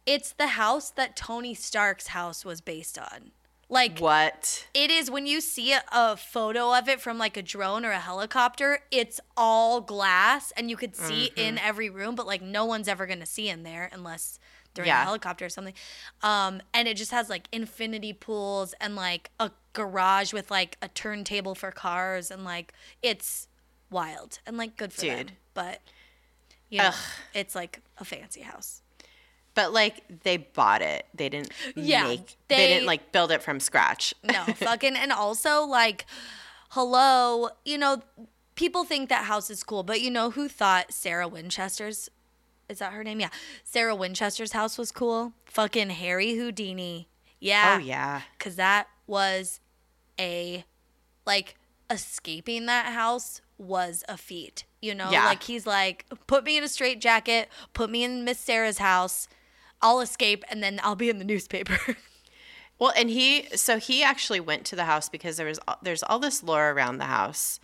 [0.06, 3.32] it's the house that Tony Stark's house was based on.
[3.68, 4.66] Like what?
[4.74, 7.90] it is when you see a, a photo of it from like a drone or
[7.92, 11.66] a helicopter, it's all glass and you could see in Mm-hmm.
[11.68, 14.38] every room, but like no one's ever gonna see in there unless
[14.74, 15.02] they're Yeah.
[15.02, 15.74] a helicopter or something.
[16.22, 20.88] Um, and it just has like infinity pools and like a garage with like a
[20.88, 23.48] turntable for cars and like it's
[23.90, 25.26] wild and like good for them.
[25.54, 25.80] But
[26.70, 26.94] you know, Ugh.
[27.34, 28.80] it's like a fancy house.
[29.54, 31.06] But like they bought it.
[31.14, 32.36] They didn't Yeah, make.
[32.48, 34.14] They, they- didn't like build it from scratch.
[34.24, 36.06] No, fucking, and also like,
[36.70, 38.02] hello, you know,
[38.54, 42.08] people think that house is cool, but you know who thought Sarah Winchester's,
[42.72, 43.20] is that her name?
[43.20, 43.28] Yeah,
[43.62, 45.32] Sarah Winchester's house was cool.
[45.44, 47.08] Fucking Harry Houdini.
[47.38, 47.76] Yeah.
[47.76, 48.22] Oh yeah.
[48.40, 49.60] Cause that was
[50.18, 50.64] a,
[51.26, 51.56] like,
[51.90, 54.64] escaping that house was a feat.
[54.80, 55.26] You know, Yeah.
[55.26, 59.28] like he's like, put me in a straight jacket, put me in Miss Sarah's house.
[59.80, 61.78] I'll escape and then I'll be in the newspaper.
[62.78, 66.18] Well, and he so he actually went to the house because there was there's all
[66.18, 67.60] this lore around the house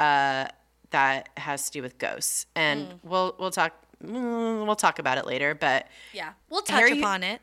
[0.00, 0.46] uh,
[0.90, 5.26] that has to do with ghosts, and we'll we'll talk mm, we'll talk about it
[5.26, 5.54] later.
[5.54, 6.32] But yeah.
[6.50, 7.40] We'll touch Harry- upon it.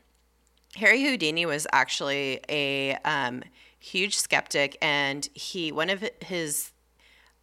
[0.76, 3.44] Harry Houdini was actually a um,
[3.78, 6.72] huge skeptic, and he one of his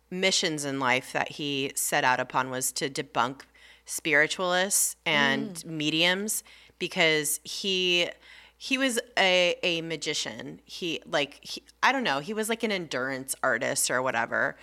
[0.10, 3.41] missions in life that he set out upon was to debunk
[3.86, 6.43] spiritualists and mediums
[6.78, 8.10] because he
[8.58, 12.71] he was a, a magician he like he, i don't know he was like an
[12.71, 14.56] endurance artist or whatever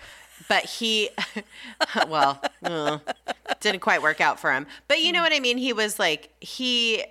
[0.47, 1.09] but he
[2.07, 2.99] well uh,
[3.59, 6.29] didn't quite work out for him but you know what i mean he was like
[6.39, 7.03] he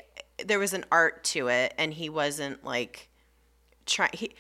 [0.44, 3.08] there was an art to it and he wasn't like
[3.86, 4.34] trying, he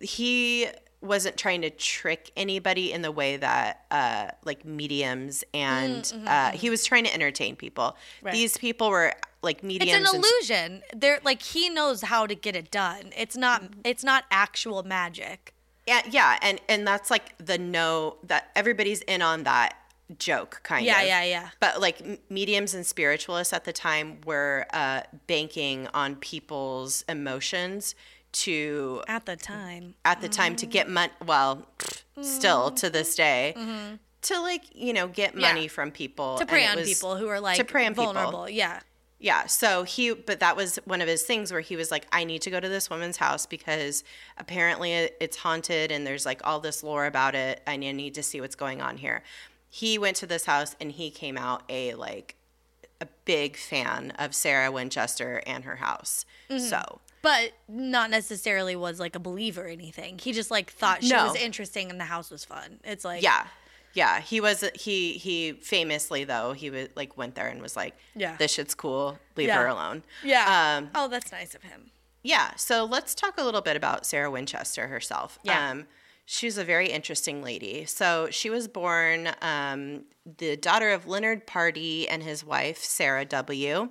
[0.00, 0.66] he
[1.00, 6.70] wasn't trying to trick anybody in the way that uh like mediums and uh he
[6.70, 8.32] was trying to entertain people Right.
[8.32, 9.90] these people were like mediums.
[10.00, 10.82] It's an and illusion.
[10.96, 13.10] They're like he knows how to get it done.
[13.16, 13.80] It's not Mm-hmm.
[13.84, 15.52] it's not actual magic.
[15.86, 19.76] Yeah, yeah, and and that's like the no that everybody's in on that
[20.18, 21.06] joke kind Yeah, of.
[21.06, 21.30] yeah, yeah.
[21.42, 21.48] Yeah.
[21.58, 27.94] But like m- mediums and spiritualists at the time were uh, banking on people's emotions
[28.32, 29.94] to At the time.
[30.04, 31.12] at the time to get money.
[31.24, 31.66] Well,
[32.20, 33.54] still to this day.
[34.22, 35.40] To like you know get Mm-hmm.
[35.40, 35.48] Yeah.
[35.48, 38.12] money from people To prey on was- people who are like to prey on people.
[38.12, 38.48] vulnerable.
[38.48, 38.80] Yeah.
[39.22, 39.46] Yeah.
[39.46, 42.42] So he, but that was one of his things where he was like, I need
[42.42, 44.02] to go to this woman's house because
[44.36, 47.62] apparently it's haunted and there's like all this lore about it.
[47.66, 49.22] and I need to see what's going on here.
[49.70, 52.34] He went to this house and he came out a like
[53.00, 56.26] a big fan of Sarah Winchester and her house.
[56.50, 56.64] Mm-hmm.
[56.64, 60.18] So But not necessarily was like a believer or anything.
[60.18, 61.26] He just like thought she No.
[61.28, 62.80] was interesting and the house was fun.
[62.84, 63.46] It's like yeah.
[63.94, 67.94] Yeah, he was he he famously though he was like went there and was like,
[68.14, 68.36] Yeah.
[68.36, 69.58] this shit's cool, leave Yeah.
[69.58, 70.76] her alone." Yeah.
[70.78, 71.90] Um, oh, that's nice of him.
[72.22, 75.38] Yeah, so let's talk a little bit about Sarah Winchester herself.
[75.42, 75.70] Yeah.
[75.70, 75.86] Um,
[76.24, 77.84] she's a very interesting lady.
[77.84, 80.04] So she was born um,
[80.38, 83.90] the daughter of Leonard Pardee and his wife, Sarah W.,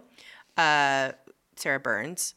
[0.57, 1.11] uh,
[1.57, 2.35] Sarah Burns.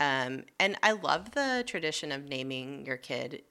[0.00, 3.42] Um, and I love the tradition of naming your kid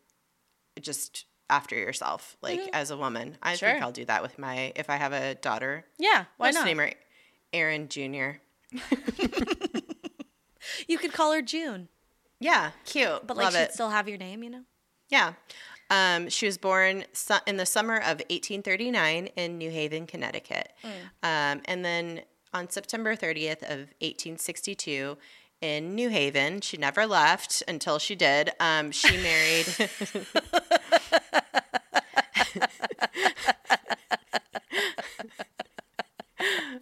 [0.81, 3.37] just after yourself, like as a woman.
[3.41, 3.57] I Mm-hmm.
[3.57, 3.69] Sure.
[3.71, 5.85] think I'll do that with my, if I have a daughter.
[5.97, 6.25] Yeah.
[6.37, 6.65] Why not?
[6.65, 6.91] name her
[7.53, 8.39] Aaron Jr.
[10.87, 11.87] You could call her June,
[12.39, 13.25] Yeah, cute.
[13.25, 13.73] but like Love she'd it.
[13.73, 14.63] still have your name, you know?
[15.09, 15.33] Yeah.
[15.89, 20.73] Um, she was born su- in the summer of 1839 in New Haven, Connecticut.
[21.23, 22.21] Um, and then
[22.53, 25.17] on September 30th of 1862
[25.61, 28.51] in New Haven, she never left until she did.
[28.59, 29.67] Um, she married.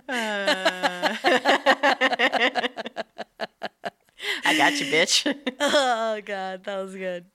[4.46, 5.26] I got you, bitch.
[5.60, 7.26] Oh god, that was good.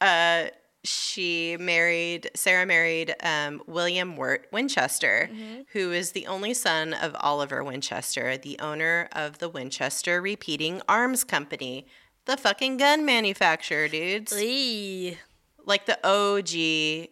[0.00, 0.44] uh,
[0.86, 5.28] she married Sarah married um, William Wirt Winchester,
[5.72, 11.24] who is the only son of Oliver Winchester, the owner of the Winchester Repeating Arms
[11.24, 11.86] Company,
[12.24, 14.32] the fucking gun manufacturer, dudes.
[14.32, 15.18] Eee.
[15.64, 17.08] Like the OG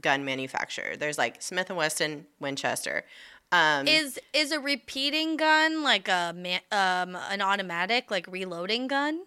[0.00, 0.96] gun manufacturer.
[0.96, 3.04] There's like Smith and Wesson, Winchester.
[3.52, 9.22] Um, Is is a repeating gun like a man, um an automatic like reloading gun?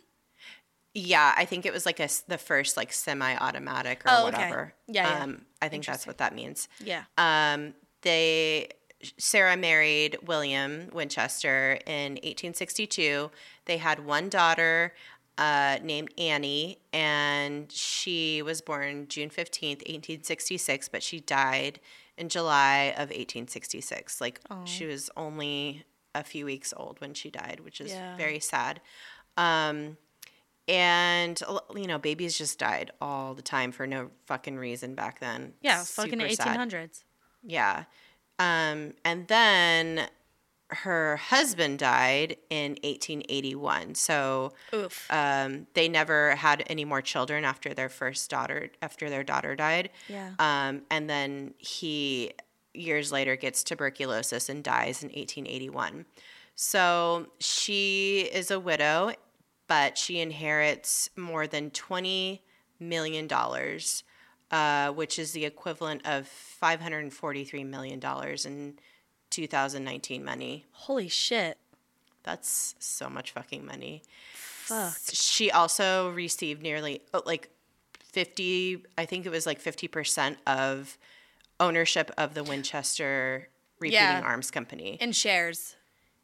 [0.93, 4.73] Yeah, I think it was like a the first like semi-automatic or Oh, whatever.
[4.87, 5.23] Yeah, yeah.
[5.23, 6.67] Um, I think that's what that means.
[6.83, 7.03] Yeah.
[7.17, 8.69] Um, they
[9.17, 13.29] Sarah married William Winchester in 1862.
[13.65, 14.93] They had one daughter
[15.37, 21.79] uh, named Annie, and she was born June 15th, 1866, but she died
[22.17, 24.19] in July of 1866.
[24.19, 25.83] Like she was only
[26.15, 28.17] a few weeks old when she died, which is Yeah.
[28.17, 28.81] very sad.
[29.37, 29.97] Um,
[30.67, 31.41] and
[31.75, 35.53] you know, babies just died all the time for no fucking reason back then.
[35.61, 36.47] Yeah, fucking Super sad.
[36.47, 37.03] eighteen hundreds.
[37.43, 37.83] Yeah.
[38.39, 40.09] Um, and then
[40.69, 43.95] her husband died in 1881.
[43.95, 45.07] So Oof.
[45.09, 49.89] um, they never had any more children after their first daughter, after their daughter died.
[50.09, 50.31] Yeah.
[50.39, 52.31] Um, and then he,
[52.73, 56.05] years later, gets tuberculosis and dies in 1881.
[56.55, 59.13] So she is a widow,
[59.67, 62.39] but she inherits more than $20
[62.79, 63.27] million
[64.51, 66.29] uh, which is the equivalent of
[66.61, 68.01] $543 million
[68.45, 68.73] in
[69.29, 70.65] 2019 money.
[70.71, 71.57] Holy shit.
[72.23, 74.03] That's so much fucking money.
[74.33, 74.97] Fuck.
[75.11, 77.49] She also received nearly oh, like
[78.03, 80.97] 50, I think it was like 50% of
[81.59, 83.49] ownership of the Winchester
[83.79, 84.21] Repeating Yeah.
[84.23, 84.97] Arms Company.
[84.99, 85.75] In shares.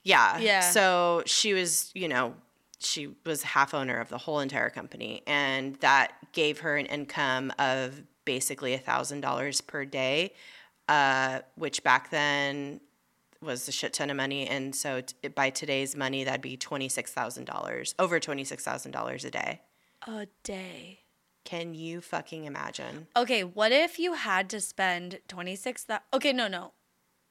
[0.02, 0.40] Yeah.
[0.40, 0.62] Yeah.
[0.62, 2.36] So she was, you know,
[2.84, 7.52] she was half owner of the whole entire company, and that gave her an income
[7.58, 10.34] of basically a thousand dollars per day,
[10.88, 12.80] uh, which back then
[13.42, 14.48] was a shit ton of money.
[14.48, 18.64] And so t- by today's money, that'd be twenty six thousand dollars, over twenty six
[18.64, 19.62] thousand dollars a day.
[20.08, 21.00] A day.
[21.46, 23.08] Can you fucking imagine?
[23.18, 26.72] Okay, what if you had to spend 26 that Okay, no, no.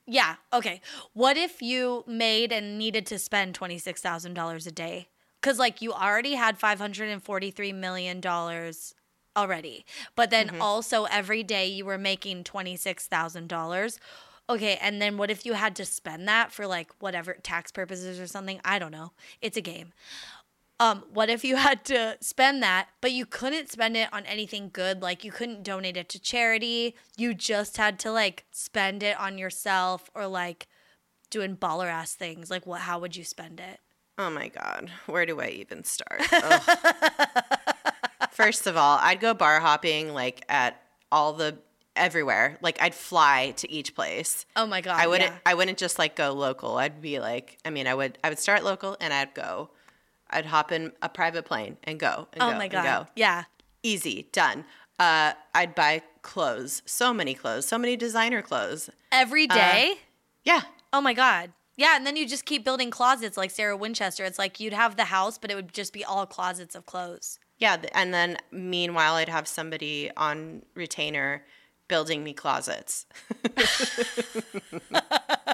[0.07, 0.81] Yeah, okay.
[1.13, 5.09] What if you made and needed to spend $26,000 a day?
[5.43, 8.95] Cuz like you already had 543 million dollars
[9.37, 9.85] already.
[10.15, 13.99] But then also every day you were making $26,000.
[14.51, 18.19] Okay, and then what if you had to spend that for like whatever tax purposes
[18.21, 18.61] or something?
[18.65, 19.13] I don't know.
[19.41, 19.93] It's a game.
[20.81, 24.71] Um, what if you had to spend that, but you couldn't spend it on anything
[24.73, 25.01] good?
[25.01, 26.97] Like you couldn't donate it to charity.
[27.17, 30.67] You just had to like spend it on yourself or like
[31.31, 32.51] doing baller ass things.
[32.51, 32.83] Like what?
[32.83, 33.81] How would you spend it?
[34.19, 36.23] Oh my God, where do I even start?
[38.31, 41.59] First of all, I'd go bar hopping like at all the
[41.97, 42.59] everywhere.
[42.63, 44.47] Like I'd fly to each place.
[44.57, 44.99] Oh my god.
[45.01, 45.39] I wouldn't yeah.
[45.45, 46.77] I wouldn't just like go local.
[46.79, 49.71] I'd be like I mean I would I would start local and I'd go.
[50.31, 52.85] I'd hop in a private plane and go and Oh go my and god.
[52.85, 53.07] go.
[53.17, 53.45] Yeah.
[53.83, 54.65] Easy, done.
[54.99, 58.89] Uh, I'd buy clothes, so many clothes, so many designer clothes.
[59.11, 59.95] Every day?
[60.45, 60.61] Yeah,
[60.93, 61.51] oh my god.
[61.77, 64.25] Yeah, and then you just keep building closets like Sarah Winchester.
[64.25, 67.39] It's like you'd have the house, but it would just be all closets of clothes.
[67.59, 67.77] yeah.
[67.95, 71.45] And then meanwhile, I'd have somebody on retainer
[71.89, 73.07] building me closets.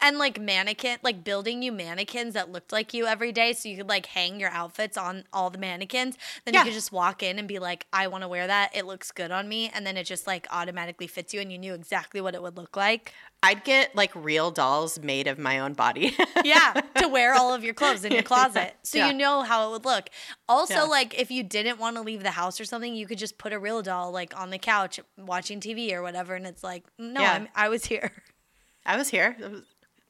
[0.00, 3.76] And like mannequin, like building you mannequins that looked like you every day, so you
[3.76, 6.16] could like hang your outfits on all the mannequins.
[6.44, 6.60] Then Yeah.
[6.60, 8.74] you could just walk in and be like, "I want to wear that.
[8.74, 11.58] It looks good on me," and then it just like automatically fits you, and you
[11.58, 13.12] knew exactly what it would look like.
[13.42, 16.16] I'd get like real dolls made of my own body.
[16.44, 19.08] Yeah, to wear all of your clothes in your closet, so Yeah.
[19.08, 20.10] you know how it would look.
[20.46, 20.82] Also, Yeah.
[20.82, 23.52] like if you didn't want to leave the house or something, you could just put
[23.54, 27.22] a real doll like on the couch watching TV or whatever, and it's like, no,
[27.22, 27.32] Yeah.
[27.32, 28.12] I'm, I was here.
[28.86, 29.36] I was here.
[29.42, 29.62] I was-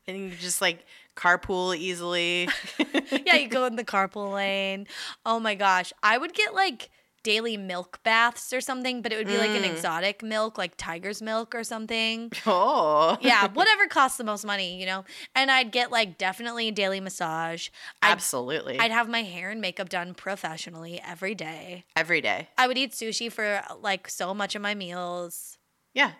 [0.06, 0.84] And you just like
[1.16, 2.48] carpool easily.
[3.24, 4.86] yeah, you go in the carpool lane.
[5.24, 5.92] Oh my gosh.
[6.02, 6.90] I would get like
[7.22, 9.56] daily milk baths or something, but it would be like Mm.
[9.56, 12.30] an exotic milk, like tiger's milk or something.
[12.44, 13.16] oh.
[13.22, 15.06] Yeah, whatever costs the most money, you know?
[15.34, 17.70] And I'd get like definitely a daily massage.
[18.02, 18.78] I'd, Absolutely.
[18.78, 21.84] I'd have my hair and makeup done professionally every day.
[21.96, 22.48] Every day.
[22.58, 25.56] I would eat sushi for like so much of my meals.
[25.94, 26.10] Yeah.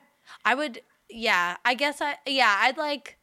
[0.43, 0.81] I would,
[1.11, 3.19] yeah, I guess I, yeah, I'd like,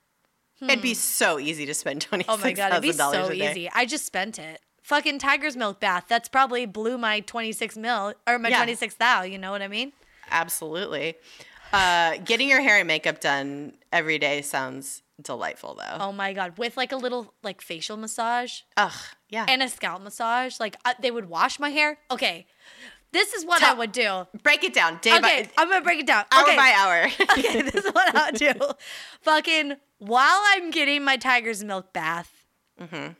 [0.62, 2.32] It'd be so easy to spend twenty Hmm.
[2.32, 3.70] Oh six my god, it'd be so easy.
[3.74, 4.62] I just spent it.
[4.84, 6.06] Fucking tiger's milk bath.
[6.08, 8.58] That's probably blew my 26 mil or my Yeah.
[8.58, 9.94] 26 thou, you know what I mean?
[10.30, 11.16] Absolutely.
[11.72, 15.98] Uh, getting your hair and makeup done every day sounds delightful, though.
[16.04, 18.92] Oh my god, with like a little like facial massage Ugh,
[19.30, 19.46] yeah.
[19.48, 20.60] and a scalp massage.
[20.60, 21.98] Like uh, they would wash my hair.
[22.10, 22.46] Okay.
[23.14, 24.26] This is what I would do.
[24.44, 26.26] Break it down day Okay, by I'm going to break it down.
[26.32, 26.56] hour okay.
[26.56, 27.04] by hour.
[27.38, 28.54] okay, this is what I'll do.
[29.22, 32.32] Fucking while I'm getting my tiger's milk bath,
[32.82, 33.12] Mm-hmm.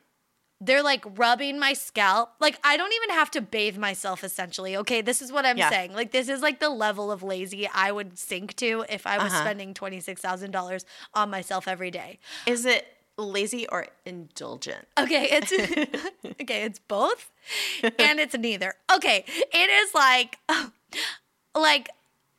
[0.62, 2.32] they're like rubbing my scalp.
[2.40, 4.24] Like I don't even have to bathe myself.
[4.24, 5.70] Essentially, okay, this is what I'm Yeah.
[5.70, 5.94] saying.
[5.94, 9.32] Like this is like the level of lazy I would sink to if I was
[9.34, 9.42] Uh-huh.
[9.42, 12.18] spending twenty six thousand dollars on myself every day.
[12.48, 12.88] Is it
[13.18, 14.88] lazy or indulgent?
[15.00, 15.52] Okay, it's
[16.42, 17.32] okay, it's both
[17.84, 18.74] and it's neither.
[18.94, 20.72] Okay, it is like oh,
[21.56, 21.90] like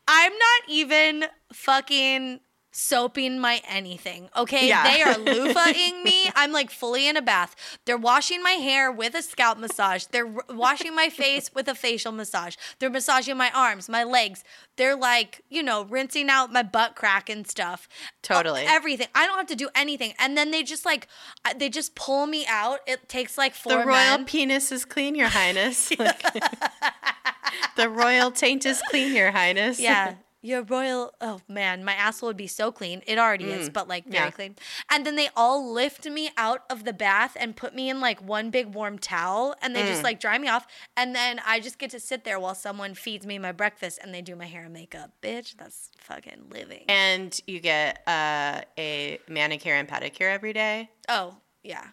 [0.09, 2.41] I'm not even fucking
[2.75, 4.29] soaping my anything.
[4.35, 4.83] Okay, Yeah.
[4.85, 6.31] they are loofahing me.
[6.35, 7.55] I'm like fully in a bath.
[7.85, 10.07] They're washing my hair with a scalp massage.
[10.07, 12.57] They're washing my face with a facial massage.
[12.79, 14.43] They're massaging my arms, my legs.
[14.77, 17.89] They're like, you know, rinsing out my butt crack and stuff.
[18.23, 18.65] Totally.
[18.67, 19.09] Everything.
[19.15, 20.15] I don't have to do anything.
[20.19, 21.09] And then they just like,
[21.57, 22.81] they just pull me out.
[22.87, 24.25] It takes like four The royal men.
[24.25, 25.93] penis is clean, Your Highness.
[25.99, 26.23] Like,
[27.77, 29.79] the royal taint is clean, Your Highness.
[29.79, 30.15] yeah.
[30.45, 33.01] Your royal, oh man, my asshole would be so clean.
[33.07, 34.25] It already is, but like very Mm.
[34.27, 34.31] yeah.
[34.33, 34.57] clean.
[34.91, 38.21] And then they all lift me out of the bath and put me in like
[38.21, 39.87] one big warm towel and they Mm.
[39.87, 40.67] just like dry me off.
[40.97, 44.13] And then I just get to sit there while someone feeds me my breakfast and
[44.13, 45.13] they do my hair and makeup.
[45.23, 46.87] Bitch, that's fucking living.
[46.89, 50.91] And you get uh, a manicure and pedicure every day.
[51.09, 51.87] oh, yeah.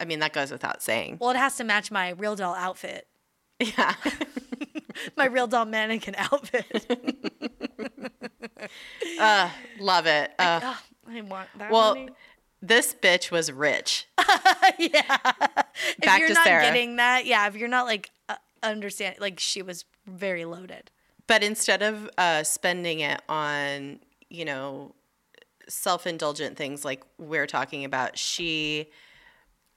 [0.00, 1.18] I mean, that goes without saying.
[1.20, 3.06] Well, it has to match my real doll outfit,
[3.60, 3.94] Yeah.
[5.16, 6.86] my real doll mannequin outfit.
[9.20, 10.32] uh, love it.
[10.38, 10.78] Uh, oh,
[11.08, 12.08] I want that well, money.
[12.62, 14.06] this bitch was rich.
[14.78, 15.18] yeah.
[15.18, 16.62] if Back you're to not Sarah.
[16.62, 20.90] getting that, yeah, if you're not like uh, understand, like she was very loaded.
[21.26, 24.94] But instead of uh, spending it on, you know,
[25.68, 28.88] self indulgent things like we're talking about, she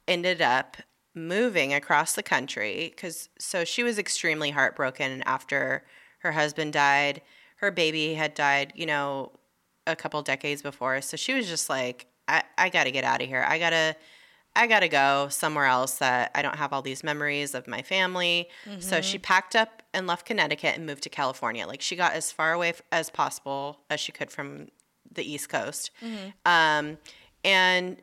[0.07, 0.77] ended up
[1.27, 5.83] moving across the country because so she was extremely heartbroken after
[6.19, 7.21] her husband died.
[7.57, 9.31] Her baby had died, you know,
[9.85, 11.01] a couple decades before.
[11.01, 13.45] So she was just like, I, I got to get out of here.
[13.47, 13.95] I got to.
[14.55, 17.83] I got to go somewhere else that I don't have all these memories of my
[17.83, 18.49] family.
[18.79, 21.67] So she packed up and left Connecticut and moved to California.
[21.67, 24.69] Like she got as far away as possible as she could from
[25.13, 25.91] the East Coast.
[26.45, 26.97] Um,
[27.43, 28.01] and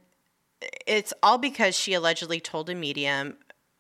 [0.87, 3.37] it's all because she allegedly told a medium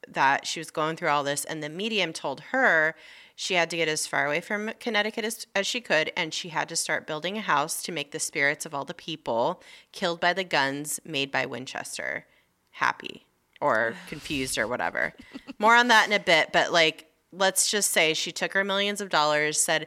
[0.08, 2.94] that she was going through all this, and the medium told her
[3.34, 6.48] she had to get as far away from Connecticut as, as she could, and she
[6.48, 9.62] had to start building a house to make the spirits of all the people
[9.92, 12.26] killed by the guns made by Winchester
[12.70, 13.26] happy
[13.60, 15.12] or confused or whatever.
[15.58, 19.00] More on that in a bit, but like, let's just say she took her millions
[19.00, 19.86] of dollars, said,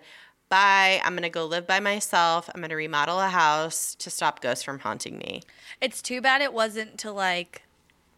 [0.49, 2.49] Bye, I'm gonna go live by myself.
[2.53, 5.43] I'm gonna remodel a house to stop ghosts from haunting me.
[5.79, 7.63] It's too bad it wasn't to like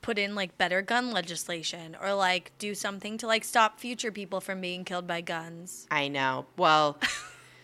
[0.01, 4.41] put in like better gun legislation or like do something to like stop future people
[4.41, 5.88] from being killed by guns.
[5.91, 6.45] I know.
[6.57, 6.97] Well,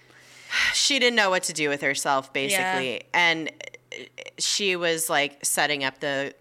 [0.73, 3.03] she didn't know what to do with herself, basically.
[3.13, 3.51] And
[4.37, 6.33] she was like setting up the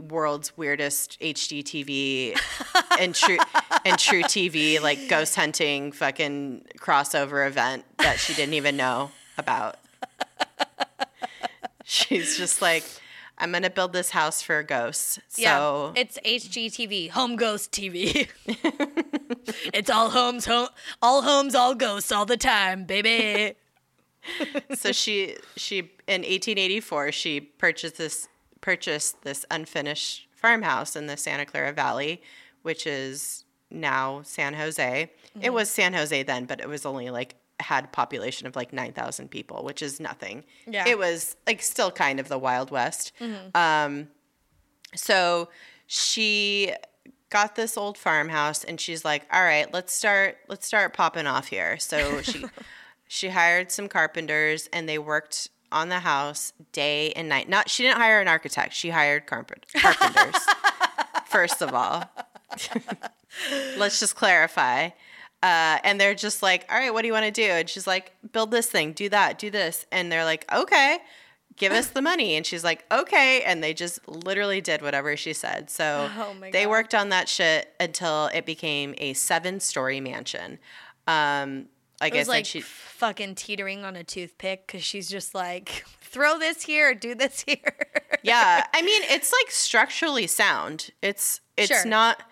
[0.00, 2.38] world's weirdest HGTV
[2.98, 3.38] and true
[3.84, 9.76] and truTV like ghost hunting fucking crossover event that she didn't even know about.
[11.84, 12.84] She's just like,
[13.38, 15.18] I'm gonna build this house for ghosts.
[15.28, 18.28] So yeah, it's HGTV, home ghost TV.
[19.74, 20.68] it's all homes, home,
[21.00, 23.56] all homes, all ghosts, all the time, baby.
[24.74, 28.28] so she she in 1884 she purchased this
[28.62, 32.22] purchased this unfinished farmhouse in the Santa Clara Valley,
[32.62, 35.10] which is now San Jose.
[35.36, 35.44] Mm-hmm.
[35.44, 39.30] It was San Jose then, but it was only like had population of like 9,000
[39.30, 40.44] people, which is nothing.
[40.66, 40.88] Yeah.
[40.88, 43.12] It was like still kind of the Wild West.
[43.20, 43.56] Mm-hmm.
[43.56, 44.08] Um,
[44.94, 45.48] so
[45.86, 46.72] she
[47.30, 51.48] got this old farmhouse and she's like, all right, let's start, let's start popping off
[51.48, 51.78] here.
[51.78, 52.44] So she,
[53.08, 57.48] she hired some carpenters and they worked on the house day and night.
[57.48, 58.74] Not, she didn't hire an architect.
[58.74, 59.66] She hired carpenters,
[61.26, 62.04] first of all.
[63.76, 64.90] let's just clarify.
[65.42, 67.42] Uh, and they're just like, all right, what do you want to do?
[67.42, 69.86] And she's like, build this thing, do that, do this.
[69.90, 70.98] And they're like, okay,
[71.56, 72.36] give us the money.
[72.36, 73.42] And she's like, okay.
[73.42, 75.68] And they just literally did whatever she said.
[75.68, 80.58] So oh they worked on that shit until it became a seven story mansion.
[81.08, 81.66] Um,
[82.02, 85.34] like it was I said, like she fucking teetering on a toothpick because she's just
[85.34, 87.74] like, throw this here, do this here.
[88.22, 90.90] yeah, I mean, it's like structurally sound.
[91.00, 91.86] It's it's sure.
[91.86, 92.22] not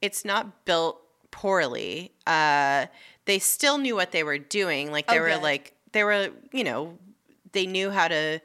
[0.00, 1.00] it's not built
[1.30, 2.12] poorly.
[2.26, 2.86] Uh,
[3.26, 4.90] they still knew what they were doing.
[4.90, 5.42] Like they oh, were good.
[5.42, 6.98] like they were, you know,
[7.52, 8.40] they knew how to,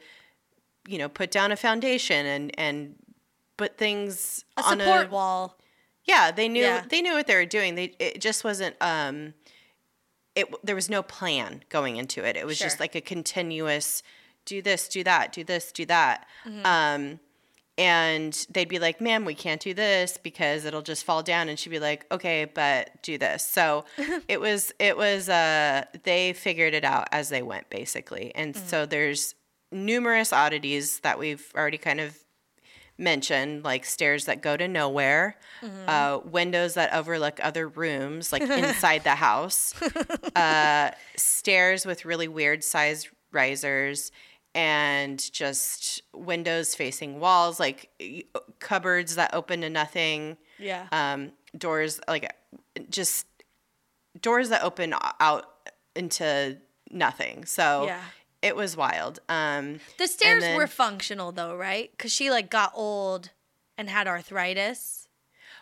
[0.88, 2.96] you know, put down a foundation and and
[3.58, 5.58] put things a on support a, wall.
[6.06, 6.84] Yeah, they knew yeah.
[6.88, 7.76] they knew what they were doing.
[7.76, 9.34] They it just wasn't um
[10.36, 12.36] it there was no plan going into it.
[12.36, 12.68] It was sure.
[12.68, 14.04] just like a continuous
[14.46, 16.26] do this, do that, do this, do that.
[16.46, 16.66] Mm-hmm.
[16.66, 17.20] Um
[17.76, 21.58] and they'd be like, "Ma'am, we can't do this because it'll just fall down." And
[21.58, 23.86] she'd be like, "Okay, but do this." So
[24.28, 28.34] it was it was uh they figured it out as they went basically.
[28.36, 28.68] And mm-hmm.
[28.68, 29.34] so there's
[29.72, 32.18] numerous oddities that we've already kind of
[32.98, 35.90] mentioned, like stairs that go to nowhere, mm-hmm.
[35.90, 39.74] uh, windows that overlook other rooms, like inside the house,
[40.36, 44.12] uh, stairs with really weird sized risers
[44.56, 47.90] and just windows facing walls, like
[48.60, 50.38] cupboards that open to nothing.
[50.60, 50.88] Yeah.
[50.92, 52.32] Um, doors like
[52.90, 53.26] just
[54.20, 55.46] doors that open out
[55.96, 56.58] into
[56.92, 57.46] nothing.
[57.46, 58.02] So yeah.
[58.44, 59.20] It was wild.
[59.30, 61.90] Um, the stairs then, were functional though, right?
[61.92, 63.32] Because she like got old
[63.78, 65.08] and had arthritis.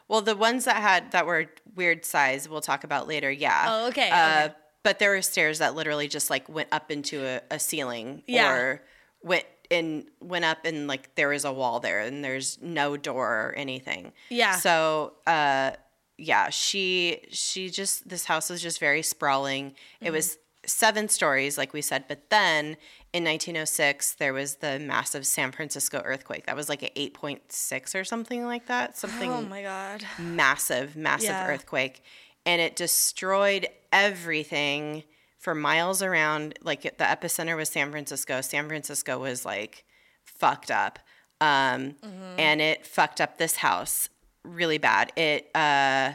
[0.07, 3.31] Well, the ones that had that were weird size, we'll talk about later.
[3.31, 3.65] Yeah.
[3.69, 4.09] Oh, okay.
[4.09, 7.59] Uh, okay but there were stairs that literally just like went up into a, a
[7.59, 8.51] ceiling yeah.
[8.51, 8.81] or
[9.23, 13.27] went and went up and like there was a wall there and there's no door
[13.27, 14.11] or anything.
[14.29, 14.55] Yeah.
[14.55, 15.71] So uh
[16.17, 19.71] yeah, she she just this house was just very sprawling.
[19.71, 20.07] Mm-hmm.
[20.07, 20.37] It was
[20.71, 22.77] seven stories like we said, but then
[23.13, 26.45] in 1906 there was the massive San Francisco earthquake.
[26.45, 28.97] That was like an 8.6 or something like that.
[28.97, 30.03] Something Oh my god.
[30.19, 31.47] Massive, massive yeah.
[31.47, 32.03] earthquake
[32.45, 35.03] and it destroyed everything
[35.37, 36.57] for miles around.
[36.61, 38.41] Like the epicenter was San Francisco.
[38.41, 39.85] San Francisco was like
[40.23, 40.99] fucked up.
[41.39, 42.39] Um, mm-hmm.
[42.39, 44.09] And it fucked up this house
[44.43, 45.11] really bad.
[45.15, 46.13] It, uh,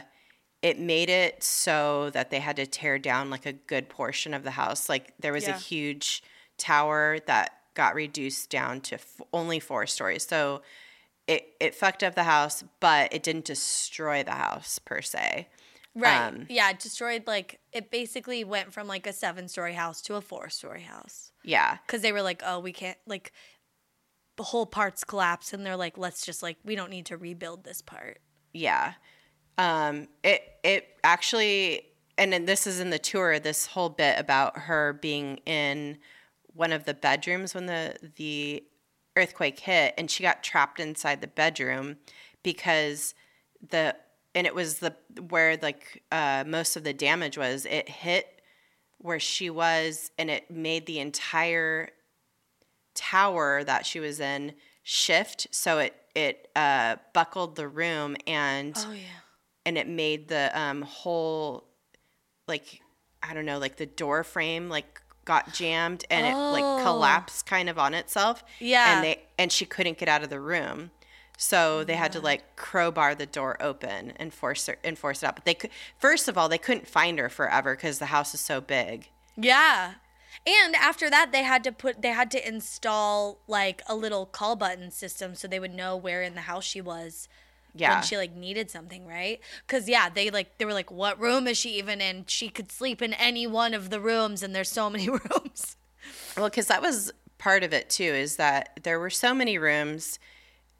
[0.61, 4.43] it made it so that they had to tear down like a good portion of
[4.43, 4.89] the house.
[4.89, 5.55] Like there was yeah.
[5.55, 6.23] a huge
[6.57, 10.25] tower that got reduced down to f- only four stories.
[10.25, 10.63] So
[11.27, 15.47] it, it fucked up the house, but it didn't destroy the house per se.
[15.93, 16.27] Right.
[16.27, 20.15] Um, yeah, it destroyed like it basically went from like a seven story house to
[20.15, 21.31] a four story house.
[21.43, 21.77] Yeah.
[21.87, 23.31] Cuz they were like, "Oh, we can't like
[24.35, 27.63] the whole part's collapse and they're like, "Let's just like we don't need to rebuild
[27.63, 28.21] this part."
[28.53, 28.93] Yeah.
[29.57, 31.83] Um it it actually
[32.17, 35.97] and this is in the tour this whole bit about her being in
[36.53, 38.63] one of the bedrooms when the the
[39.15, 41.97] earthquake hit and she got trapped inside the bedroom
[42.43, 43.13] because
[43.69, 43.95] the
[44.37, 44.93] and it was the
[45.29, 47.65] where like uh, most of the damage was.
[47.65, 48.39] It hit
[48.99, 51.89] where she was, and it made the entire
[52.93, 54.53] tower that she was in
[54.83, 55.47] shift.
[55.49, 59.21] So it it uh, buckled the room, and oh yeah,
[59.67, 61.65] and it made the um, whole
[62.47, 62.81] like
[63.21, 66.29] I don't know, like the door frame like got jammed and oh.
[66.29, 66.83] it like oh.
[66.83, 68.45] collapsed kind of on itself.
[68.59, 70.91] Yeah, and they and she couldn't get out of the room.
[71.37, 75.27] So they had to like crowbar the door open and force her and force it
[75.27, 75.35] out.
[75.35, 78.39] But they could first of all they couldn't find her forever because the house is
[78.39, 79.09] so big.
[79.35, 79.95] Yeah.
[80.47, 84.55] And after that they had to put they had to install like a little call
[84.55, 87.27] button system so they would know where in the house she was
[87.77, 87.95] Yeah.
[87.95, 89.39] when she like needed something, right?
[89.67, 92.25] Cuz yeah, they like they were like what room is she even in?
[92.27, 95.75] She could sleep in any one of the rooms and there's so many rooms.
[96.35, 100.19] Well, because that was part of it too, is that there were so many rooms,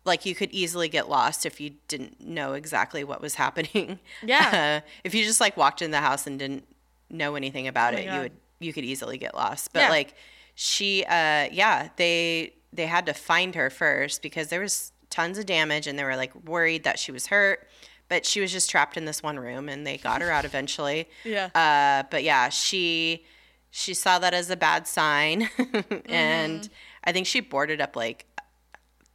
[0.05, 3.99] like you could easily get lost if you didn't know exactly what was happening.
[4.23, 4.81] Yeah.
[4.83, 6.65] Uh, if you just like walked in the house and didn't
[7.09, 9.71] know anything about my it, you would you could easily get lost.
[9.73, 9.89] But Yeah.
[9.89, 10.15] like
[10.55, 15.45] she, uh, yeah, they they had to find her first because there was tons of
[15.45, 17.67] damage and they were like worried that she was hurt.
[18.09, 21.09] But she was just trapped in this one room, and they got her out eventually.
[21.23, 21.49] Yeah.
[21.53, 23.25] Uh, but yeah, she
[23.69, 25.49] she saw that as a bad sign,
[26.07, 26.73] and Mm-hmm.
[27.03, 28.25] I think she boarded up like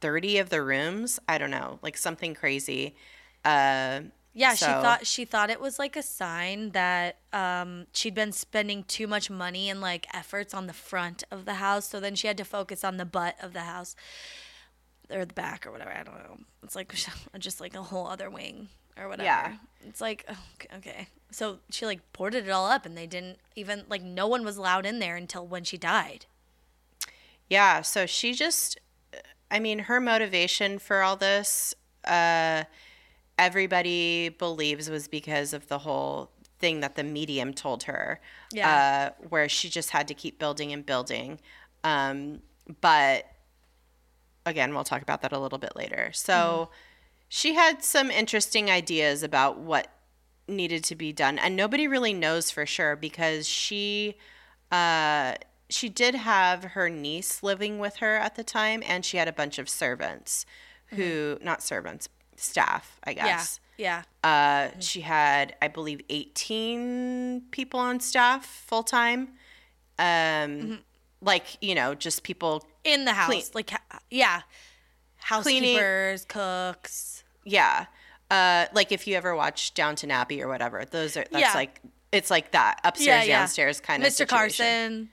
[0.01, 1.19] thirty of the rooms.
[1.27, 2.95] I don't know, like something crazy.
[3.43, 4.01] Uh,
[4.35, 8.83] Yeah, she thought she thought it was like a sign that um, she'd been spending
[8.83, 12.25] too much money and like efforts on the front of the house, so then she
[12.27, 13.95] had to focus on the butt of the house
[15.09, 15.91] or the back or whatever.
[15.91, 16.37] I don't know.
[16.63, 16.93] It's like
[17.39, 19.25] just like a whole other wing or whatever.
[19.25, 19.53] Yeah.
[19.87, 21.07] It's like oh, okay, okay.
[21.31, 24.57] So she like boarded it all up, and they didn't even like no one was
[24.57, 26.25] allowed in there until when she died.
[27.49, 28.79] Yeah, so she just
[29.51, 31.73] I mean, her motivation for all this
[32.05, 32.63] uh
[33.39, 36.29] everybody believes was because of the whole
[36.59, 38.19] thing that the medium told her.
[38.51, 39.13] Yeah.
[39.19, 41.39] Uh where she just had to keep building and building.
[41.83, 42.41] Um
[42.81, 43.25] but
[44.45, 46.11] again, we'll talk about that a little bit later.
[46.13, 46.69] So
[47.27, 49.87] she had some interesting ideas about what
[50.47, 54.15] needed to be done and nobody really knows for sure because she
[54.71, 55.33] uh
[55.69, 59.31] she did have her niece living with her at the time and she had a
[59.31, 60.45] bunch of servants
[60.87, 63.61] who not servants staff i guess.
[63.77, 64.03] Yeah.
[64.23, 69.29] uh she had i believe 18 people on staff full time
[69.97, 70.79] um
[71.21, 73.71] like you know just people In the house, Clean- like
[74.09, 74.41] yeah,
[75.17, 77.23] housekeepers, cooks.
[77.45, 77.85] yeah
[78.31, 81.53] uh like if you ever watch downton abbey or whatever those are that's Yeah.
[81.53, 81.81] like
[82.11, 83.39] it's like that upstairs Yeah, yeah.
[83.39, 84.15] downstairs kind of Mr.
[84.17, 84.65] situation.
[84.65, 85.09] Carson,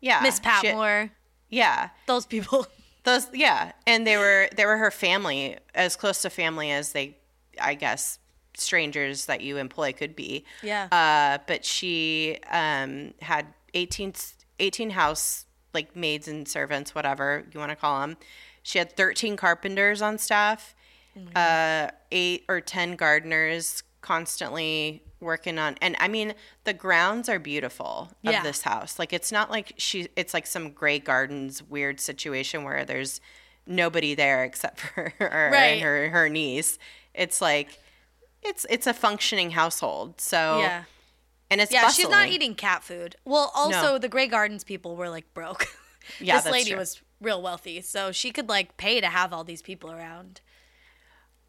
[0.00, 1.10] yeah Miss she- Patmore,
[1.48, 2.66] yeah those people.
[3.04, 7.16] Those yeah, and they were they were her family, as close to family as they,
[7.58, 8.18] I guess,
[8.54, 10.44] strangers that you employ could be.
[10.62, 10.88] Yeah.
[10.92, 14.12] Uh, but she um had 18,
[14.58, 15.46] 18 house
[15.78, 18.16] like maids and servants, whatever you want to call them.
[18.62, 20.74] She had thirteen carpenters on staff,
[21.16, 27.40] Oh uh, eight or ten gardeners constantly working on and i mean the grounds are
[27.40, 31.98] beautiful of this house like it's not like she it's like some Grey Gardens weird
[32.00, 33.20] situation where there's
[33.66, 35.60] nobody there except for her Right.
[35.72, 36.78] and her her niece
[37.14, 37.80] it's like
[38.42, 40.84] it's it's a functioning household so yeah.
[41.50, 43.16] And it's Yeah, she's not eating cat food.
[43.24, 43.98] Well, also No.
[43.98, 45.66] the Grey Gardens people were like broke.
[46.20, 46.78] Yeah, this lady true.
[46.78, 50.40] was real wealthy, so she could like pay to have all these people around.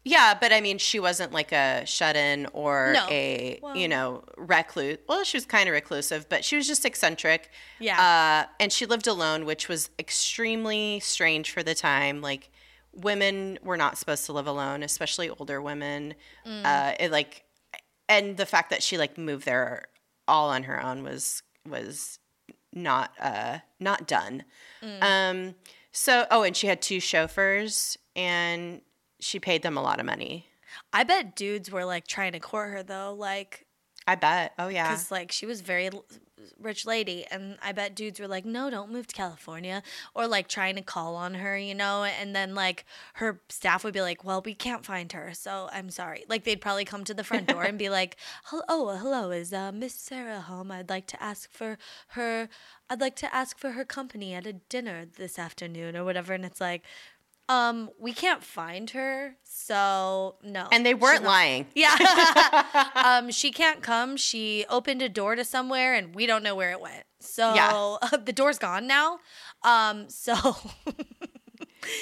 [0.04, 3.06] Yeah, but I mean, she wasn't like a shut in or No.
[3.10, 4.98] a, Well- you know, recluse.
[5.08, 7.50] Well, she was kind of reclusive, but she was just eccentric.
[7.78, 8.00] Yeah.
[8.00, 12.22] Uh, and she lived alone, which was extremely strange for the time.
[12.22, 12.50] Like,
[12.92, 16.14] women were not supposed to live alone, especially older women.
[16.46, 16.64] Mm.
[16.64, 17.44] Uh, it like,
[18.10, 19.84] and the fact that she like moved there
[20.28, 22.18] all on her own was was
[22.74, 24.44] not uh not done.
[24.82, 25.02] Mm.
[25.02, 25.54] Um
[25.92, 28.82] so oh and she had two chauffeurs and
[29.20, 30.46] she paid them a lot of money.
[30.92, 33.66] I bet dudes were like trying to court her though, like
[34.06, 34.52] I bet.
[34.58, 34.90] Oh yeah.
[34.90, 36.04] because like she was very l-
[36.58, 39.82] rich lady, and I bet dudes were like, "No, don't move to California,"
[40.14, 42.04] or like trying to call on her, you know.
[42.04, 42.84] And then like
[43.14, 46.60] her staff would be like, "Well, we can't find her, so I'm sorry." Like they'd
[46.60, 49.94] probably come to the front door and be like, "Hello, oh, hello, is uh, Miss
[49.94, 50.70] Sarah home?
[50.72, 51.78] I'd like to ask for
[52.08, 52.48] her.
[52.88, 56.44] I'd like to ask for her company at a dinner this afternoon or whatever." And
[56.44, 56.82] it's like.
[57.50, 60.68] Um, we can't find her, so no.
[60.70, 61.66] And they weren't lying.
[61.74, 62.64] yeah.
[62.94, 64.16] um, she can't come.
[64.16, 67.02] She opened a door to somewhere and we don't know where it went.
[67.18, 67.96] So Yeah.
[68.24, 69.18] the door's gone now.
[69.64, 70.34] Um, so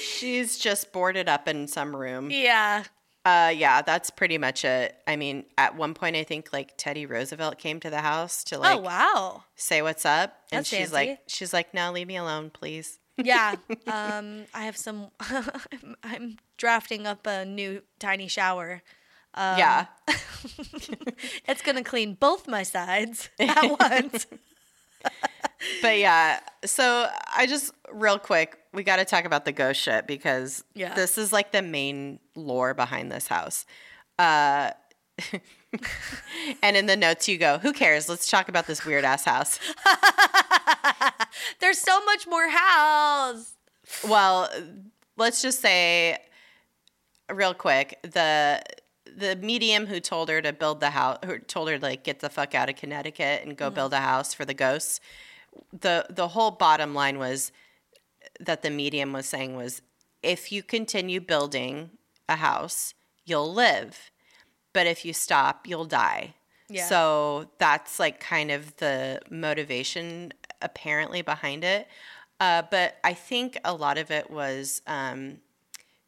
[0.03, 2.31] She's just boarded up in some room.
[2.31, 2.85] yeah.
[3.25, 4.97] Uh yeah, that's pretty much it.
[5.07, 8.59] I mean, at one point I think like Teddy Roosevelt came to the house to
[8.59, 9.45] like oh wow.
[9.55, 10.95] say what's up and That's she's fancy.
[10.95, 13.57] like she's like, "No, leave me alone, please." Yeah.
[13.87, 15.09] Um, I have some.
[15.21, 18.83] I'm, I'm drafting up a new tiny shower.
[19.35, 19.87] Um, yeah.
[21.49, 24.27] It's gonna clean both my sides at once.
[25.83, 30.07] but yeah, so I just real quick, we got to talk about the ghost shit
[30.07, 30.95] because Yeah.
[30.95, 33.65] this is like the main lore behind this house.
[34.19, 34.71] Uh,
[36.63, 38.09] and in the notes you go, who cares?
[38.09, 39.59] Let's talk about this weird ass house.
[41.61, 43.55] There's so much more house.
[44.07, 44.49] Well,
[45.17, 46.19] let's just say
[47.33, 48.63] real quick, the
[49.17, 52.21] the medium who told her to build the house who told her to like get
[52.21, 53.75] the fuck out of Connecticut and go mm-hmm.
[53.75, 55.01] build a house for the ghosts.
[55.73, 57.53] The the whole bottom line was
[58.41, 59.83] that the medium was saying was
[60.23, 61.91] if you continue building
[62.29, 64.11] a house, you'll live.
[64.73, 66.35] But if you stop, you'll die.
[66.69, 66.87] Yeah.
[66.87, 70.33] So that's like kind of the motivation
[70.63, 71.89] apparently behind it.
[72.41, 75.39] Uh, but I think a lot of it was um,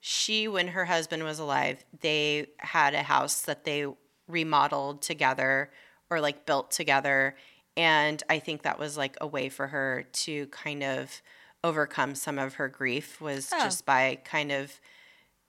[0.01, 3.87] she, when her husband was alive, they had a house that they
[4.29, 5.71] remodeled together
[6.09, 7.37] or like built together.
[7.77, 11.21] And I think that was like a way for her to kind of
[11.65, 13.59] overcome some of her grief was Oh.
[13.65, 14.73] just by kind of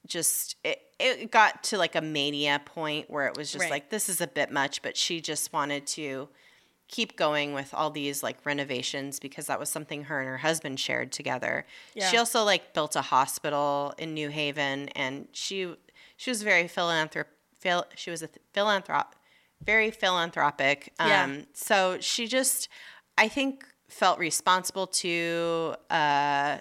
[0.08, 3.72] just it, it got to like a mania point where it was just Right.
[3.72, 6.28] like this is a bit much but she just wanted to
[6.92, 10.80] keep going with all these like renovations because that was something her and her husband
[10.80, 11.66] shared together
[11.96, 12.10] Yeah.
[12.10, 15.74] she also like built a hospital in new haven and she
[16.18, 17.26] she was very philanthrop
[17.58, 19.08] phil, she was a th- philanthrop
[19.64, 21.42] very philanthropic um Yeah.
[21.54, 22.68] so she just
[23.18, 26.58] i think felt responsible to uh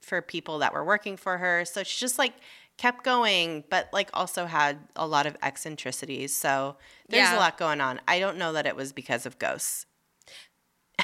[0.00, 1.64] for people that were working for her.
[1.64, 2.32] So she just like
[2.80, 6.34] kept going, but like also had a lot of eccentricities.
[6.34, 6.76] So
[7.10, 7.36] there's Yeah.
[7.36, 8.00] a lot going on.
[8.08, 9.84] I don't know that it was because of ghosts.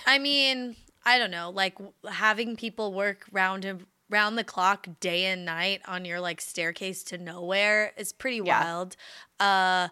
[0.07, 1.77] I mean, I don't know, like
[2.09, 7.03] having people work round and round the clock day and night on your like staircase
[7.05, 8.62] to nowhere is pretty Yeah.
[8.64, 8.97] wild.
[9.39, 9.89] Uh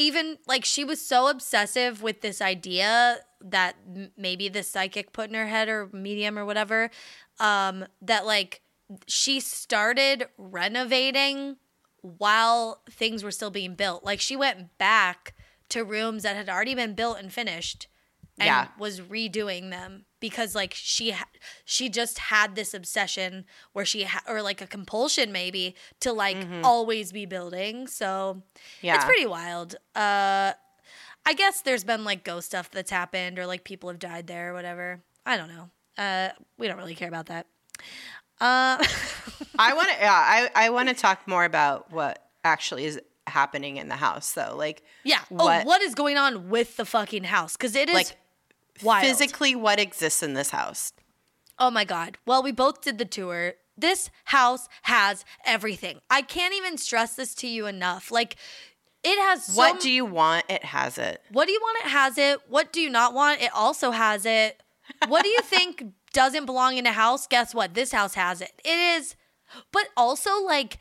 [0.00, 5.28] even like she was so obsessive with this idea that m- maybe the psychic put
[5.28, 6.90] in her head or medium or whatever
[7.40, 8.60] um that like
[9.06, 11.56] she started renovating
[12.02, 14.04] while things were still being built.
[14.04, 15.34] Like she went back
[15.70, 17.88] to rooms that had already been built and finished
[18.38, 18.68] and Yeah.
[18.78, 21.28] was redoing them because like she ha-
[21.64, 26.38] she just had this obsession where she ha- or like a compulsion maybe to like
[26.62, 27.86] always be building.
[27.88, 28.42] So
[28.80, 28.94] Yeah.
[28.94, 29.74] it's pretty wild.
[29.94, 30.52] Uh
[31.26, 34.50] I guess there's been like ghost stuff that's happened or like people have died there
[34.50, 35.02] or whatever.
[35.26, 35.70] I don't know.
[35.98, 37.46] Uh we don't really care about that.
[38.40, 38.78] Uh
[39.58, 43.76] I want to yeah, I I want to talk more about what actually is happening
[43.76, 44.54] in the house though.
[44.56, 45.20] Like yeah.
[45.28, 47.56] What- Oh, what is going on with the fucking house?
[47.56, 48.16] Cuz it is like
[48.82, 49.04] wild.
[49.04, 50.92] physically what exists in this house.
[51.58, 52.18] Oh my God.
[52.24, 53.54] Well, we both did the tour.
[53.76, 56.00] This house has everything.
[56.10, 58.10] I can't even stress this to you enough.
[58.10, 58.36] Like,
[59.04, 60.44] it has so what do you want?
[60.48, 61.22] It has it.
[61.30, 61.84] What do you want?
[61.84, 62.40] It has it.
[62.48, 63.40] What do you not want?
[63.40, 64.60] It also has it.
[65.06, 65.84] What do you think
[66.18, 67.26] doesn't belong in a house?
[67.26, 67.74] Guess what?
[67.74, 68.52] This house has it.
[68.64, 69.14] It is,
[69.72, 70.78] but also like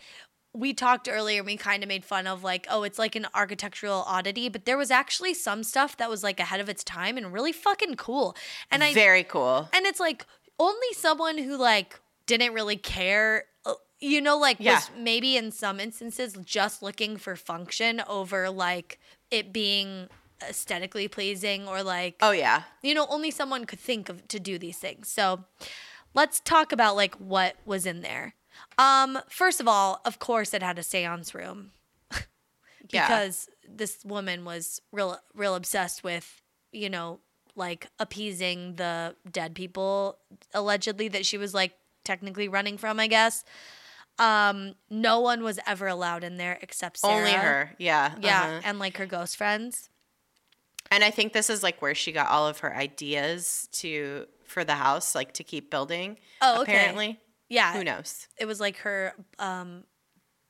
[0.53, 4.03] we talked earlier, we kind of made fun of like, oh, it's like an architectural
[4.07, 7.31] oddity, but there was actually some stuff that was like ahead of its time and
[7.31, 8.35] really fucking cool.
[8.71, 9.69] And I Very cool.
[9.73, 10.25] and it's like
[10.59, 14.75] only someone who like didn't really care uh, you know like Yeah.
[14.75, 20.09] was maybe in some instances just looking for function over like it being
[20.41, 22.63] aesthetically pleasing or like Oh yeah.
[22.81, 25.43] you know only someone could think of to do these things so
[26.13, 28.35] let's talk about like what was in there
[28.77, 31.71] um first of all of course it had a seance room
[32.89, 33.07] Yeah.
[33.07, 37.19] because this woman was real real obsessed with you know
[37.55, 40.19] like appeasing the dead people
[40.53, 41.73] allegedly that she was like
[42.05, 43.43] technically running from i guess
[44.19, 47.15] um no one was ever allowed in there except Sarah.
[47.17, 47.75] Only her.
[47.77, 48.15] Yeah.
[48.19, 48.61] yeah uh-huh.
[48.63, 49.89] and like her ghost friends
[50.91, 54.63] And I think this is like where she got all of her ideas to for
[54.63, 56.17] the house, like to keep building.
[56.41, 56.73] Oh, okay.
[56.73, 57.19] Apparently.
[57.49, 58.27] yeah Who knows?
[58.37, 59.83] it was like her um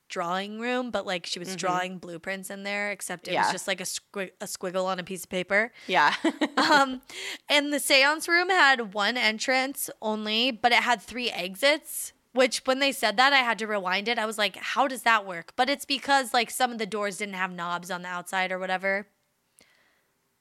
[0.10, 3.52] drawing room but like she was drawing blueprints in there except it was Mm-hmm.
[3.52, 6.14] Just like a, squig- a squiggle on a piece of paper Yeah.
[6.58, 7.02] um
[7.50, 12.80] and the seance room had one entrance only but it had three exits which when
[12.80, 15.52] they said that i had to rewind it i was like how does that work
[15.58, 18.60] but it's because like some of the doors didn't have knobs on the outside or
[18.60, 19.08] whatever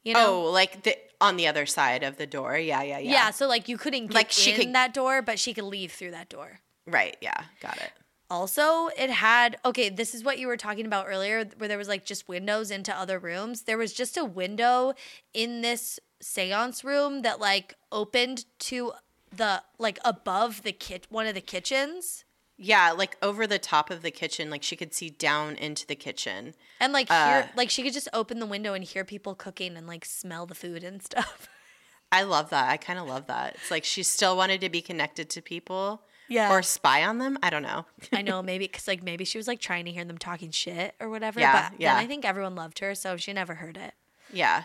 [0.07, 2.57] you know oh, like the on the other side of the door.
[2.57, 3.11] Yeah, yeah, yeah.
[3.13, 3.31] yeah.
[3.31, 5.93] so like you couldn't get Like, she in could- that door but she could leave
[5.93, 7.17] through that door Right.
[7.21, 7.41] Yeah.
[7.61, 7.91] Got it.
[8.31, 11.89] Also, it had okay, this is what you were talking about earlier where there was
[11.89, 13.63] like just windows into other rooms.
[13.63, 14.93] There was just a window
[15.35, 18.93] in this séance room that like opened to
[19.35, 22.25] the like above the kit one of the kitchens
[22.59, 25.95] Yeah, like over the top of the kitchen, like she could see down into the
[25.97, 26.55] kitchen.
[26.81, 29.77] and like Uh, hear like she could just open the window and hear people cooking
[29.77, 31.49] and like smell the food and stuff.
[32.13, 32.71] I love that.
[32.71, 33.57] I kind of love that.
[33.57, 36.03] It's like she still wanted to be connected to people.
[36.29, 36.51] Yeah.
[36.51, 37.39] Or spy on them.
[37.43, 37.85] I don't know.
[38.13, 40.95] I know maybe because like maybe she was like trying to hear them talking shit
[40.99, 41.39] or whatever.
[41.41, 41.95] Yeah, but yeah.
[41.95, 43.95] then I think everyone loved her, so she never heard it.
[44.33, 44.65] yeah.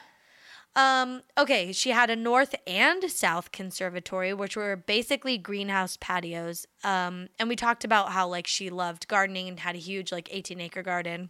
[0.76, 6.66] Um, okay, she had a north and south conservatory, which were basically greenhouse patios.
[6.84, 10.30] Um, and we talked about how like she loved gardening and had a huge like
[10.32, 11.30] 18 acre garden.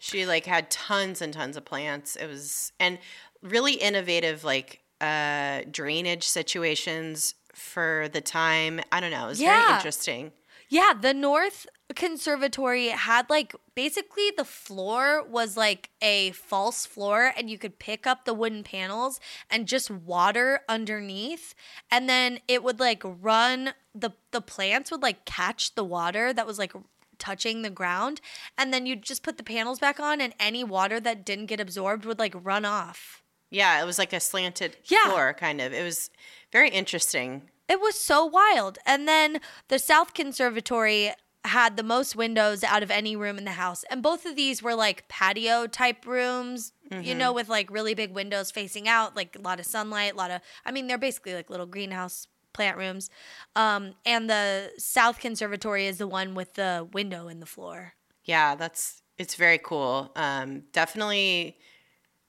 [0.00, 2.16] She like had tons and tons of plants.
[2.16, 2.98] It was and
[3.42, 8.80] really innovative like uh drainage situations for the time.
[8.90, 9.26] I don't know.
[9.26, 10.32] It was very interesting.
[10.68, 17.50] Yeah, the North Conservatory had like basically the floor was like a false floor, and
[17.50, 19.20] you could pick up the wooden panels
[19.50, 21.54] and just water underneath,
[21.90, 26.46] and then it would like run the the plants would like catch the water that
[26.46, 26.72] was like
[27.18, 28.20] touching the ground,
[28.58, 31.60] and then you'd just put the panels back on, and any water that didn't get
[31.60, 33.22] absorbed would like run off.
[33.50, 35.04] Yeah, it was like a slanted Yeah.
[35.10, 35.72] floor kind of.
[35.72, 36.10] It was
[36.50, 37.50] very interesting.
[37.68, 38.78] It was so wild.
[38.84, 41.12] And then the South Conservatory
[41.44, 43.84] had the most windows out of any room in the house.
[43.90, 46.72] And both of these were like patio type rooms,
[47.02, 50.16] you know, with like really big windows facing out, like a lot of sunlight, a
[50.16, 53.10] lot of, I mean, they're basically like little greenhouse plant rooms.
[53.56, 57.94] Um, and the South Conservatory is the one with the window in the floor.
[58.24, 60.10] Yeah, that's it's very cool.
[60.16, 61.58] Um, definitely,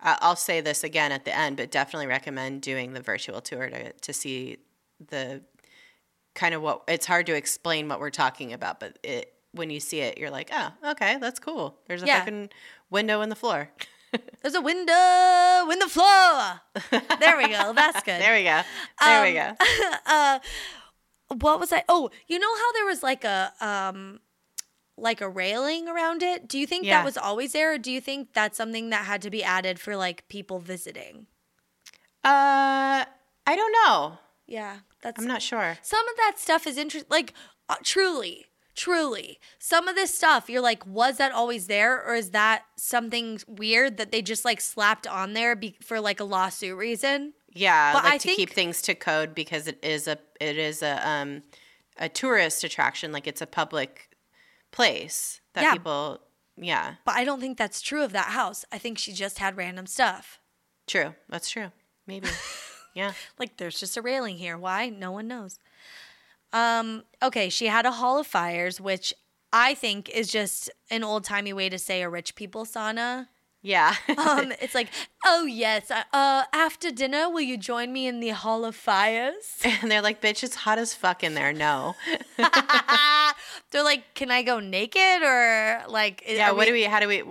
[0.01, 3.93] I'll say this again at the end, but definitely recommend doing the virtual tour to
[3.93, 4.57] to see
[4.99, 5.41] the
[6.35, 9.79] kind of what it's hard to explain what we're talking about, but it when you
[9.79, 11.79] see it, you're like, oh, okay, that's cool.
[11.87, 12.19] There's a Yeah.
[12.19, 12.49] fucking
[12.89, 13.69] window in the floor.
[14.41, 16.61] There's a window in the floor.
[17.19, 17.71] There we go.
[17.73, 18.19] That's good.
[18.21, 18.61] There we go.
[19.01, 19.65] There we Um, go.
[20.05, 20.39] uh
[21.39, 21.83] what was I?
[21.89, 24.19] Oh, you know how there was like a um
[24.97, 26.47] like a railing around it?
[26.47, 26.97] Do you think Yeah.
[26.99, 29.79] that was always there or do you think that's something that had to be added
[29.79, 31.27] for like people visiting?
[32.23, 33.03] Uh,
[33.47, 34.17] I don't know.
[34.47, 35.77] Yeah, that's I'm not sure.
[35.81, 37.07] some of that stuff is interesting.
[37.09, 37.33] Like,
[37.67, 42.31] uh, truly, truly, some of this stuff, you're like, was that always there, or is
[42.31, 46.77] that something weird that they just like slapped on there be- for like a lawsuit
[46.77, 47.33] reason?
[47.49, 50.83] Yeah, But like I to keep things to code because it is a it is
[50.83, 51.41] a um
[51.97, 53.11] a tourist attraction.
[53.13, 54.09] Like it's a public
[54.71, 55.73] place that Yeah.
[55.73, 56.19] people.
[56.57, 58.63] Yeah, But I don't think that's true of that house.
[58.71, 60.39] I think she just had random stuff.
[60.87, 61.15] true.
[61.29, 61.71] That's true.
[62.07, 62.27] Maybe.
[62.95, 63.13] yeah.
[63.37, 64.57] Like, there's just a railing here.
[64.57, 64.89] Why?
[64.89, 65.59] No one knows.
[66.51, 67.03] Um.
[67.21, 69.13] Okay, she had a hall of fires, which
[69.51, 73.27] I think is just an old timey way to say a rich people sauna.
[73.65, 73.95] Yeah.
[74.09, 74.89] Um, it's like,
[75.25, 79.57] oh yes, uh, uh, after dinner, will you join me in the Hall of Fires?
[79.63, 81.95] and they're like, "Bitch, it's hot as fuck in there." No.
[83.71, 86.23] They're like, can I go naked or like?
[86.27, 86.51] Yeah.
[86.51, 86.83] What do we?
[86.83, 87.23] How do we?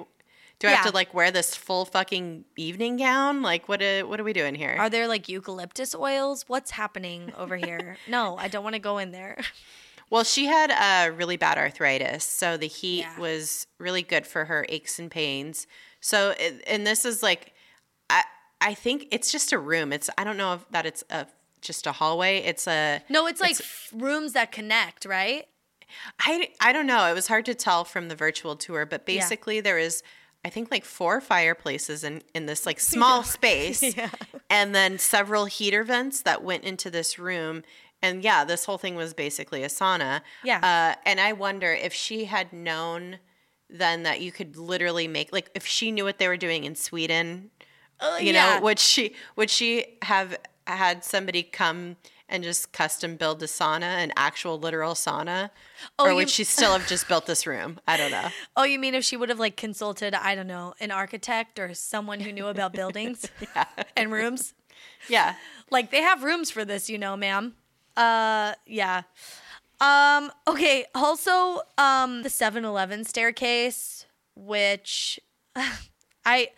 [0.58, 3.42] Do I have to like wear this full fucking evening gown?
[3.42, 3.82] Like, what?
[3.82, 4.76] uh, what are we doing here?
[4.78, 6.44] Are there like eucalyptus oils?
[6.48, 7.96] What's happening over here?
[8.08, 9.38] no, I don't want to go in there.
[10.10, 13.18] Well, she had uh, really bad arthritis, so the heat Yeah.
[13.18, 15.66] was really good for her aches and pains.
[16.00, 16.30] So,
[16.66, 17.52] and this is like,
[18.10, 18.22] I
[18.60, 19.92] I think it's just a room.
[19.92, 21.26] It's I don't know if that it's a
[21.62, 22.38] just a hallway.
[22.38, 23.56] It's a No, it's like
[23.92, 25.46] rooms that connect, right?
[26.20, 27.06] I I don't know.
[27.10, 29.20] It was hard to tell from the virtual tour, but Yeah.
[29.20, 30.02] basically there is
[30.44, 34.10] I think like four fireplaces in in this like small space, Yeah.
[34.50, 37.62] and then several heater vents that went into this room.
[38.02, 40.20] And yeah, this whole thing was basically a sauna.
[40.44, 40.58] Yeah.
[40.96, 43.18] Uh, and I wonder if she had known
[43.70, 46.74] then that you could literally make like if she knew what they were doing in
[46.74, 47.50] Sweden,
[48.00, 48.56] Uh, you yeah.
[48.56, 50.36] know, would she would she have
[50.66, 51.96] had somebody come
[52.34, 55.50] and just custom build a sauna, an actual literal sauna,
[55.98, 57.78] Oh, or you- would she still have just built this room?
[57.86, 58.28] I don't know.
[58.56, 61.72] Oh, you mean if she would have like consulted, I don't know, an architect or
[61.74, 63.26] someone who knew about buildings
[63.96, 64.54] and rooms?
[65.08, 65.34] Yeah,
[65.70, 67.54] Like they have rooms for this, you know, ma'am.
[67.96, 69.02] Uh yeah.
[69.80, 74.06] Um okay, also um the 7-Eleven staircase
[74.36, 75.20] which
[76.26, 76.48] I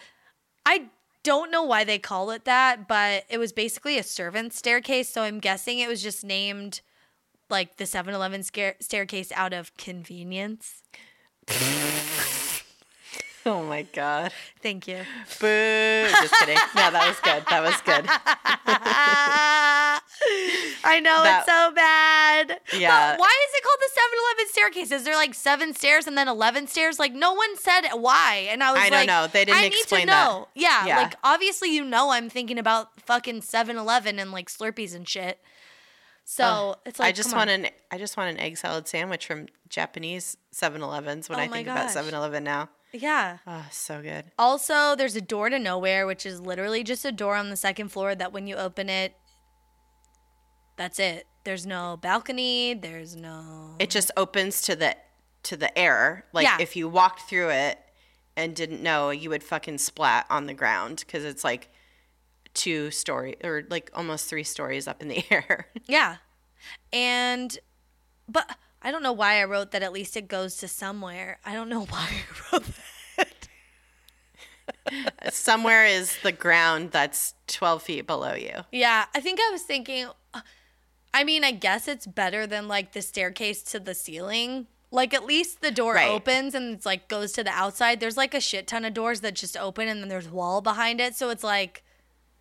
[0.65, 0.89] I
[1.27, 5.23] don't know why they call it that, but it was basically a servant staircase, so
[5.23, 6.83] I'm guessing it was just named
[7.51, 8.45] like the 7-Eleven
[8.81, 10.85] staircase out of convenience.
[13.57, 14.33] Oh my god.
[14.61, 14.97] Thank you.
[15.41, 16.09] Boo.
[16.11, 16.57] Just kidding.
[16.75, 17.45] No, that was good.
[17.49, 18.05] That was good.
[20.85, 22.61] I know That- it's so bad.
[22.79, 23.13] Yeah.
[23.13, 24.91] But why is it called the 7-Eleven staircase?
[24.93, 26.99] Is there like seven stairs and then 11 stairs?
[26.99, 28.49] Like no one said why.
[28.51, 29.27] And I was like, I don't know.
[29.33, 30.25] They didn't I need explain to that.
[30.29, 30.49] know.
[30.55, 30.97] Yeah, Yeah.
[30.99, 35.39] Like obviously you know I'm thinking about fucking 7-Eleven and like Slurpees and shit.
[36.25, 36.79] So Ugh.
[36.87, 37.67] it's like I just want on.
[37.67, 41.69] an I just want an egg salad sandwich from Japanese 7-Elevens when Oh I think
[41.69, 42.05] about gosh.
[42.05, 42.69] 7-Eleven now.
[43.01, 43.39] Yeah.
[43.47, 44.25] Oh, so good.
[44.39, 47.89] Also, there's a door to nowhere, which is literally just a door on the second
[47.91, 49.15] floor that when you open it,
[50.77, 51.27] That's it.
[51.45, 52.75] There's no balcony.
[52.75, 53.77] There's no.
[53.79, 54.97] It just opens to the
[55.45, 56.27] to the air.
[56.33, 56.59] Like Yeah.
[56.61, 57.79] if you walked through it
[58.37, 61.71] and didn't know, you would fucking splat on the ground because it's like
[62.53, 65.69] two story or like almost three stories up in the air.
[65.87, 66.17] Yeah.
[66.93, 67.57] And,
[68.29, 68.57] but
[68.87, 71.41] I don't know why I wrote that at least it goes to somewhere.
[71.45, 72.23] I don't know why I
[72.53, 72.65] wrote
[73.17, 73.49] that.
[75.33, 78.53] Somewhere is the ground that's 12 feet below you.
[78.71, 79.07] Yeah.
[79.13, 80.43] I think I was thinking, uh,
[81.13, 84.69] I mean, I guess it's better than like the staircase to the ceiling.
[84.93, 86.09] Like at least the door Right.
[86.09, 87.99] opens and it's like goes to the outside.
[87.99, 91.01] There's like a shit ton of doors that just open and then there's wall behind
[91.01, 91.17] it.
[91.17, 91.83] So it's like,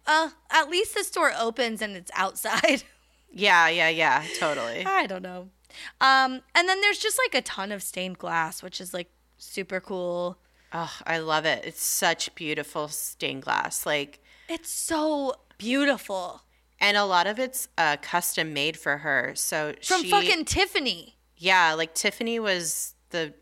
[0.05, 2.83] uh, at least this door opens and it's outside.
[3.37, 4.85] Yeah, yeah, yeah, totally.
[4.85, 5.49] I don't know.
[6.01, 9.79] Um, and then there's just like a ton of stained glass, which is like super
[9.79, 10.37] cool.
[10.73, 11.63] Oh, I love it.
[11.65, 13.85] It's such beautiful stained glass.
[13.85, 14.19] Like,
[14.49, 16.41] It's so beautiful.
[16.81, 19.31] and a lot of it's uh, custom made for her.
[19.35, 21.15] So From she, fucking Tiffany.
[21.37, 23.33] yeah, like Tiffany was the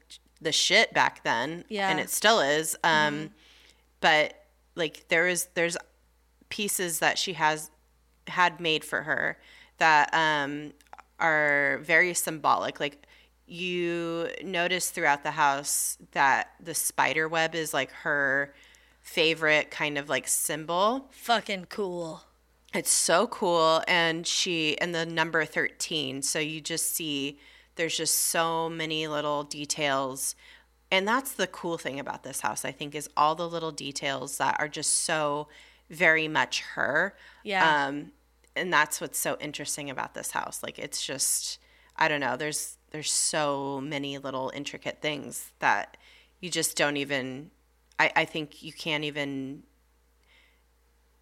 [0.41, 1.83] the shit back then, Yeah.
[1.83, 1.91] Mm-hmm.
[1.91, 2.75] and it still is.
[2.83, 3.31] Um,
[4.01, 4.33] but
[4.75, 5.77] like there is there's
[6.49, 7.71] pieces that she has
[8.27, 9.37] had made for her
[9.77, 10.73] that um
[11.19, 12.79] are very symbolic.
[12.79, 13.05] Like
[13.45, 18.53] you notice throughout the house that the spider web is like her
[19.01, 21.09] favorite kind of like symbol.
[21.11, 22.23] Fucking cool.
[22.73, 23.83] It's so cool.
[23.87, 26.21] And she, and the number 13.
[26.21, 27.37] So you just see
[27.75, 30.35] there's just so many little details.
[30.89, 34.37] And that's the cool thing about this house, I think, is all the little details
[34.37, 35.47] that are just so
[35.89, 37.15] very much her.
[37.43, 37.87] Yeah.
[37.87, 38.11] Um,
[38.55, 40.61] and that's what's so interesting about this house.
[40.63, 41.59] Like it's just,
[41.95, 45.97] I don't know, there's, there's so many little intricate things that
[46.39, 47.51] you just don't even,
[47.99, 49.63] I, I think you can't even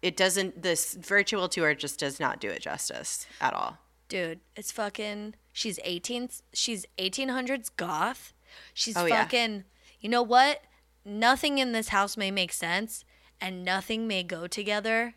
[0.00, 3.78] it doesn't this virtual tour just does not do it justice at all
[4.08, 8.34] Dude, it's fucking she's 18 she's 1800s goth.
[8.74, 9.22] She's Oh, yeah.
[9.22, 9.64] fucking
[10.00, 10.64] You know what?
[11.02, 13.06] Nothing in this house may make sense
[13.40, 15.14] and nothing may go together.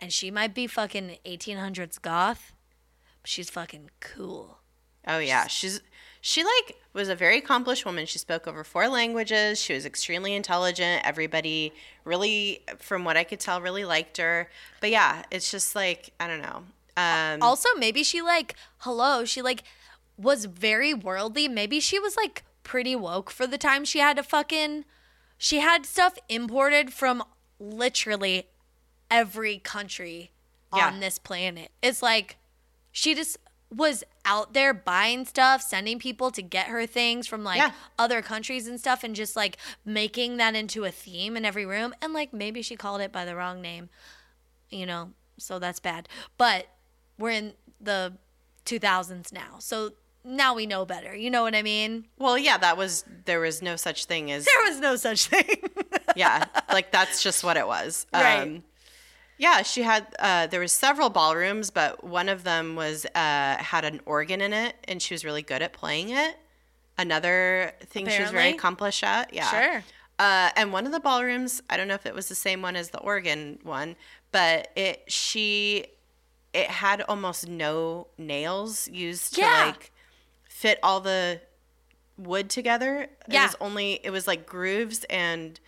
[0.00, 2.52] And she might be fucking 1800s goth.
[3.22, 4.58] But she's fucking cool.
[5.06, 5.80] oh yeah she's
[6.20, 10.34] she like was a very accomplished woman she spoke over four languages she was extremely
[10.34, 11.72] intelligent everybody
[12.04, 14.48] really from what i could tell really liked her
[14.82, 16.62] but yeah it's just like i don't know
[16.98, 19.62] um Also, maybe she like hello, she like
[20.18, 21.48] was very worldly.
[21.48, 24.84] Maybe she was like pretty woke for the time she had to fucking
[25.38, 27.22] she had stuff imported from
[27.58, 28.48] literally
[29.10, 30.30] every country
[30.74, 30.86] Yeah.
[30.86, 31.70] on this planet.
[31.82, 32.36] It's like
[32.92, 33.36] she just
[33.72, 37.70] was out there buying stuff, sending people to get her things from like Yeah.
[37.98, 41.94] other countries and stuff and just like making that into a theme in every room
[42.02, 43.88] and like maybe she called it by the wrong name
[44.70, 46.08] you know, so that's bad.
[46.38, 46.68] But
[47.18, 48.12] we're in the
[48.64, 49.56] 2000s now.
[49.58, 49.94] So
[50.24, 51.14] now we know better.
[51.14, 52.06] You know what I mean?
[52.18, 55.62] well yeah that was there was no such thing as There was no such thing.
[56.16, 58.40] yeah like that's just what it was Right.
[58.42, 58.62] um
[59.40, 63.84] yeah she had uh there was several ballrooms but one of them was uh had
[63.84, 66.36] an organ in it and she was really good at playing it
[66.98, 69.84] another thing she was very accomplished at yeah Sure.
[70.18, 72.76] uh and one of the ballrooms i don't know if it was the same one
[72.76, 73.96] as the organ one
[74.32, 75.86] but it she
[76.52, 79.90] it had almost no nails used to like
[80.48, 81.40] fit all the
[82.18, 83.02] wood together.
[83.02, 83.46] It Yeah.
[83.46, 85.58] was only it was like grooves and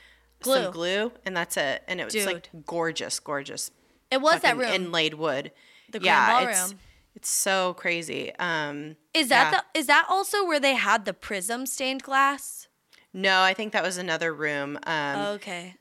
[0.42, 0.62] Glue.
[0.64, 1.82] some glue and that's it.
[1.88, 3.70] And it was like gorgeous, gorgeous.
[4.10, 4.68] It was that room.
[4.72, 5.52] inlaid wood.
[5.90, 6.78] The grand yeah, it's ballroom.
[7.14, 8.32] it's so crazy.
[8.38, 9.60] Um is that yeah.
[9.72, 12.68] the is that also where they had the prism stained glass?
[13.14, 14.78] No, I think that was another room.
[14.84, 15.76] Um Okay.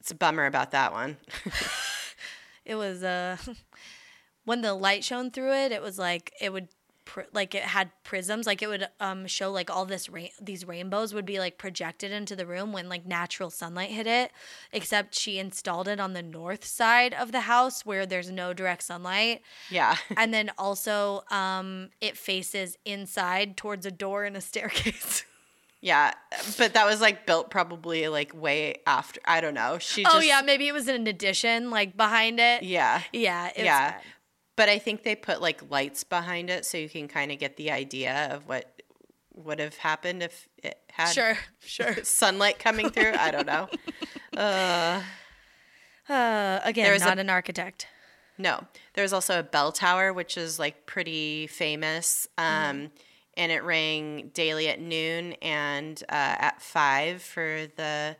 [0.00, 1.16] it's a bummer about that one.
[2.64, 3.36] It was uh
[4.44, 6.68] when the light shone through it, it was like it would
[7.06, 10.66] pr- like it had prisms like it would um show like all this rain these
[10.66, 14.30] rainbows would be like projected into the room when like natural sunlight hit it
[14.72, 18.82] except she installed it on the north side of the house where there's no direct
[18.82, 19.40] sunlight
[19.70, 19.96] yeah.
[20.18, 25.24] and then also um it faces inside towards a door and a staircase
[25.82, 26.14] Yeah,
[26.58, 29.20] but that was like built probably like way after.
[29.24, 29.78] I don't know.
[29.78, 33.02] She just oh yeah maybe it was an addition like behind it Yeah.
[33.12, 33.90] yeah yeah.
[33.92, 34.02] bad.
[34.56, 37.56] But I think they put like lights behind it so you can kind of get
[37.56, 38.80] the idea of what
[39.34, 43.12] would have happened if it had sure sure sunlight coming through.
[43.18, 43.68] I don't know.
[44.36, 45.00] Uh,
[46.10, 47.86] uh again There was a- not an architect
[48.38, 48.64] no.
[48.94, 52.28] There's also a bell tower, which is like pretty famous.
[52.36, 52.90] Um,
[53.38, 58.16] And it rang daily at noon and uh, at five for the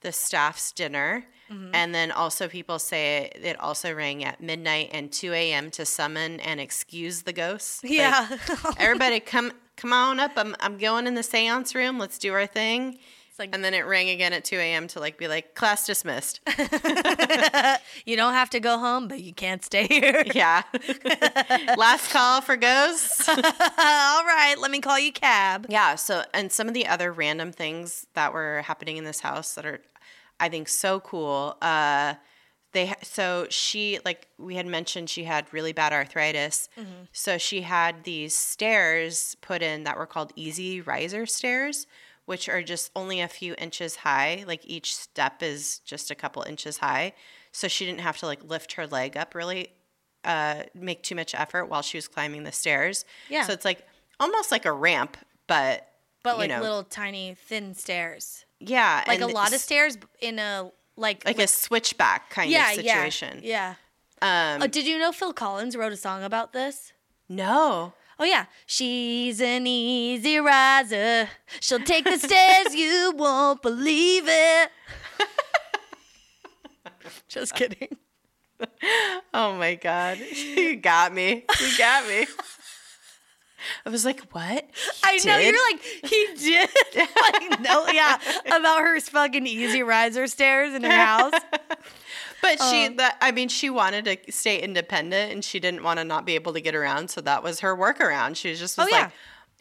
[0.00, 1.24] the staff's dinner.
[1.50, 1.70] Mm-hmm.
[1.74, 5.70] And then also people say it also rang at midnight and 2 a.m.
[5.72, 7.82] to summon and excuse the ghosts.
[7.84, 8.28] Like, Yeah.
[8.78, 10.32] everybody come come on up.
[10.36, 11.98] I'm I'm going in the seance room.
[11.98, 12.98] Let's do our thing.
[13.28, 14.88] It's like And then it rang again at 2 a.m.
[14.88, 16.40] to like be like class dismissed.
[18.06, 20.24] you don't have to go home, but you can't stay here.
[20.34, 20.62] yeah.
[21.76, 23.28] Last call for ghosts.
[23.28, 25.66] All right, let me call you cab.
[25.68, 25.94] Yeah.
[25.96, 29.66] So, and some of the other random things that were happening in this house that
[29.66, 29.80] are,
[30.38, 31.56] I think, so cool.
[31.62, 32.14] Uh,
[32.72, 36.68] they so she like we had mentioned she had really bad arthritis,
[37.12, 41.86] so she had these stairs put in that were called easy riser stairs,
[42.26, 44.44] which are just only a few inches high.
[44.46, 47.14] Like each step is just a couple inches high,
[47.50, 49.70] so she didn't have to like lift her leg up really
[50.24, 53.04] uh, make too much effort while she was climbing the stairs.
[53.30, 53.44] Yeah.
[53.44, 53.86] So it's like
[54.20, 55.16] almost like a ramp,
[55.46, 55.88] but
[56.22, 58.44] But like know, little tiny thin stairs.
[58.60, 62.76] Yeah, Like a lot of stairs in a like like a switchback kind yeah, of
[62.76, 63.40] situation.
[63.42, 63.74] Yeah.
[64.22, 64.54] Yeah.
[64.54, 66.92] Um, Oh, did you know Phil Collins wrote a song about this?
[67.28, 71.28] no, Oh yeah, she's an easy riser.
[71.60, 74.70] She'll take the stairs, you won't believe it.
[77.28, 77.96] Just kidding.
[79.34, 82.26] oh my god, you got me, you got me.
[83.84, 84.64] I was like, what?
[84.74, 86.70] He I know you're like he did.
[86.96, 91.32] like no, yeah, about her fucking easy riser stairs in her house.
[92.42, 95.98] But she, Um, that I mean, she wanted to stay independent, and she didn't want
[95.98, 97.08] to not be able to get around.
[97.10, 98.36] So that was her workaround.
[98.36, 99.02] She just was Oh, yeah.
[99.04, 99.12] like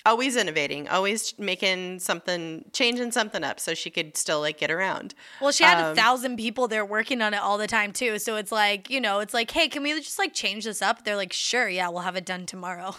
[0.05, 5.15] always innovating, always making something, changing something up, so she could still like get around.
[5.41, 8.19] Well, she had Um, a thousand people there working on it all the time too.
[8.19, 11.05] So it's like, you know, it's like, hey, can we just like change this up?
[11.05, 12.97] They're like, sure, yeah, we'll have it done tomorrow.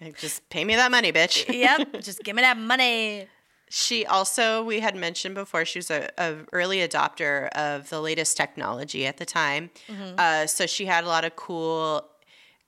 [0.00, 1.46] Like, just pay me that money, bitch.
[1.52, 3.26] yep, just give me that money.
[3.70, 8.36] She also, we had mentioned before, she was a, a early adopter of the latest
[8.36, 9.70] technology at the time.
[10.18, 12.04] Uh, so she had a lot of cool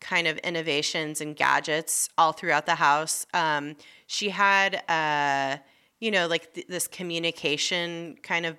[0.00, 3.26] kind of innovations and gadgets all throughout the house.
[3.34, 5.58] Um, she had, uh,
[6.00, 8.56] you know, like th- this communication kind of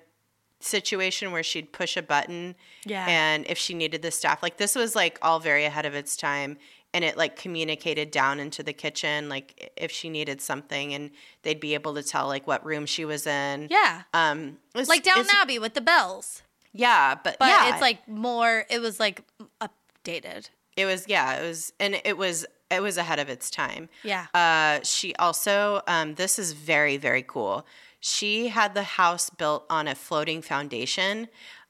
[0.60, 3.06] situation where she'd push a button Yeah.
[3.08, 6.16] and if she needed the staff like this was like all very ahead of its
[6.16, 6.58] time
[6.94, 11.10] and it like communicated down into the kitchen like if she needed something and
[11.42, 14.02] they'd be able to tell like what room she was in Yeah.
[14.14, 16.42] um it's- Like down Abbey with the bells.
[16.72, 19.22] yeah but, But yeah it's like more, it was like
[19.60, 20.50] updated.
[20.76, 24.26] it was yeah it was and it was it was ahead of its time Yeah.
[24.34, 27.66] Uh, she also, um, this is very, very cool.
[27.98, 31.28] She had the house built on a floating foundation,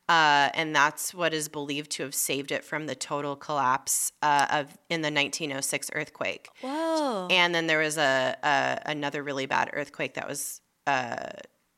[0.09, 4.47] uh, and that's what is believed to have saved it from the total collapse uh,
[4.51, 6.49] of in the 1906 earthquake.
[6.63, 7.29] Whoa.
[7.31, 11.31] And then there was a, a another really bad earthquake that was uh,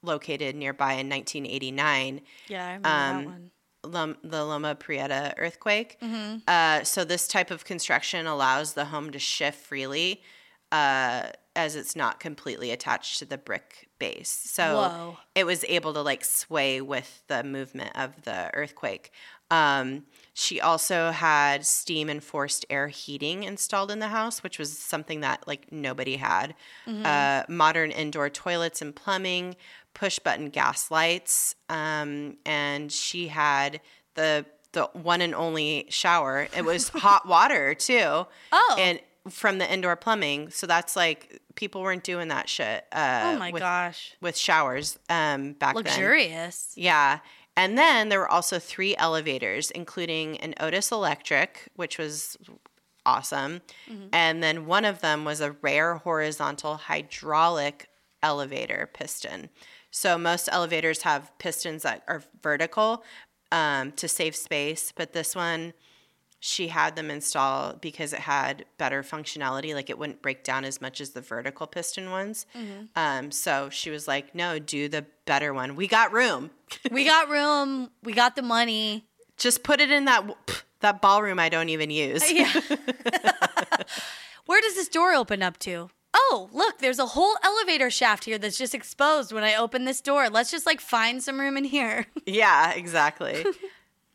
[0.03, 3.51] located nearby in 1989 yeah, I remember um, that one.
[3.83, 5.99] Lom- the Loma Prieta earthquake.
[6.47, 10.22] Uh, so this type of construction allows the home to shift freely,
[10.70, 14.28] uh, as it's not completely attached to the brick base.
[14.30, 15.18] So Whoa.
[15.36, 19.12] it was able to like sway with the movement of the earthquake.
[19.53, 24.76] Um, she also had steam and forced air heating installed in the house, which was
[24.76, 26.55] something that like nobody had.
[27.05, 29.55] Uh, modern indoor toilets and plumbing,
[29.94, 33.80] push button gas lights, um, and she had
[34.14, 36.48] the the one and only shower.
[36.57, 38.26] It was hot water too.
[38.53, 38.76] Oh.
[38.78, 40.51] and from the indoor plumbing.
[40.51, 42.85] So that's like people weren't doing that shit.
[42.93, 44.14] Uh, Oh my with, gosh.
[44.21, 45.85] with showers um, back then.
[45.85, 46.73] Luxurious.
[46.77, 47.21] Yeah.
[47.57, 52.39] And then there were also three elevators, including an Otis Electric, which was
[53.05, 53.61] awesome.
[54.12, 57.89] And then one of them was a rare horizontal hydraulic
[58.23, 59.51] elevator piston.
[59.90, 63.03] So most elevators have pistons that are vertical
[63.51, 65.73] um, to save space, but this one,
[66.43, 69.75] she had them install because it had better functionality.
[69.75, 72.47] Like it wouldn't break down as much as the vertical piston ones.
[72.97, 75.77] Um, so she was like, no, do the better one.
[75.77, 76.51] We got room.
[76.91, 77.91] we got room.
[78.03, 79.05] We got the money.
[79.37, 80.25] Just put it in that
[80.81, 82.31] that ballroom I don't even use.
[82.33, 82.51] Yeah.
[84.47, 85.91] Where does this door open up to?
[86.12, 90.01] Oh, look, there's a whole elevator shaft here that's just exposed when I open this
[90.01, 90.29] door.
[90.29, 92.07] Let's just like find some room in here.
[92.27, 93.45] yeah, exactly.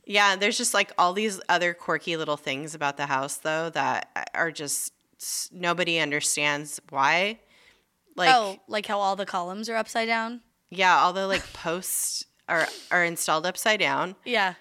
[0.06, 4.30] Yeah, there's just like all these other quirky little things about the house though that
[4.34, 4.94] are just
[5.52, 7.40] nobody understands why.
[8.16, 10.42] Like oh, like how all the columns are upside down?
[10.70, 14.16] yeah, all the like posts are are installed upside down.
[14.26, 14.56] Yeah.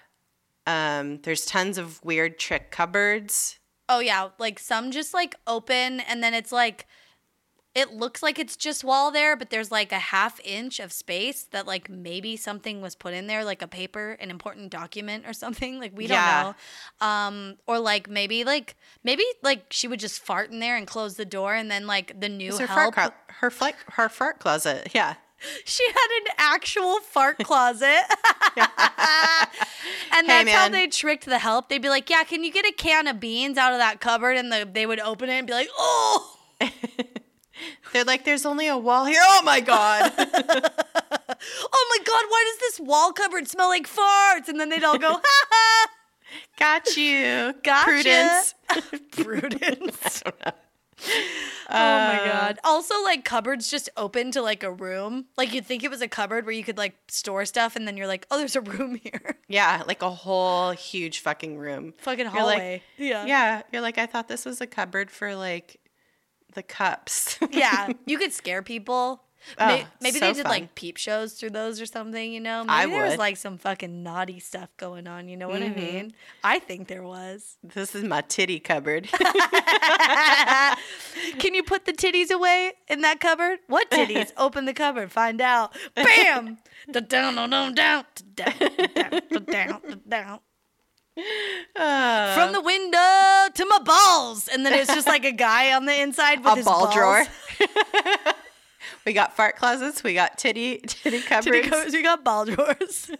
[0.67, 3.59] Um, there's tons of weird trick cupboards.
[3.87, 6.87] Oh yeah, like some just like open and then it's like
[7.75, 11.43] it looks like it's just wall there, but there's like a half inch of space
[11.51, 15.33] that like maybe something was put in there, like a paper, an important document or
[15.43, 15.77] something.
[15.79, 16.53] Like we don't Yeah.
[17.01, 17.05] know.
[17.05, 21.15] Um, or like maybe like maybe like she would just fart in there and close
[21.15, 22.95] the door, and then like the new her help.
[22.95, 24.89] fart, her, flight, her fart closet.
[24.95, 25.15] Yeah.
[25.65, 27.85] She had an actual fart closet.
[28.57, 31.69] and Hey, that's how they tricked the help.
[31.69, 34.37] They'd be like, "Yeah, can you get a can of beans out of that cupboard?"
[34.37, 36.37] And the, they would open it and be like, "Oh."
[37.93, 39.21] They're like, there's only a wall here.
[39.23, 40.11] Oh my God.
[40.17, 44.47] oh my god, why does this wall cupboard smell like farts?
[44.47, 45.87] And then they'd all go, ha ha.
[46.57, 47.53] Got you.
[47.63, 47.85] Gotcha.
[47.85, 48.55] Prudence.
[49.11, 50.23] Prudence.
[50.25, 50.51] Know.
[51.67, 52.59] Uh, oh my god.
[52.63, 55.25] Also, like cupboards just open to like a room.
[55.35, 57.97] Like you'd think it was a cupboard where you could like store stuff, and then
[57.97, 59.37] you're like, oh, there's a room here.
[59.47, 61.95] Yeah, like a whole huge fucking room.
[61.97, 62.73] Fucking hallway.
[62.73, 63.25] like, yeah.
[63.25, 65.79] Yeah, you're like, I thought this was a cupboard for like
[66.55, 67.37] the cups.
[67.51, 69.21] yeah, you could scare people.
[69.59, 70.51] Oh, May- Maybe so they did fun.
[70.51, 72.61] like peep shows through those or something, you know?
[72.63, 75.79] Maybe I there was like some fucking naughty stuff going on, you know what Mm-hmm.
[75.79, 76.13] I mean?
[76.43, 77.57] I think there was.
[77.63, 79.07] this is my titty cupboard.
[81.37, 83.59] Can you put the titties away in that cupboard?
[83.67, 84.31] What titties?
[84.37, 85.75] Open the cupboard, find out.
[85.95, 86.57] Bam!
[86.91, 88.45] Down, down, down, down, down, down, da
[89.39, 90.39] down, da down.
[91.17, 92.97] Uh, From the window
[93.53, 96.55] to my balls, and then it's just like a guy on the inside with a
[96.57, 96.93] his ball balls.
[96.95, 97.23] drawer.
[99.05, 100.03] we got fart closets.
[100.03, 101.45] We got titty titty cupboards.
[101.55, 103.11] Titty cupboards, we got ball drawers.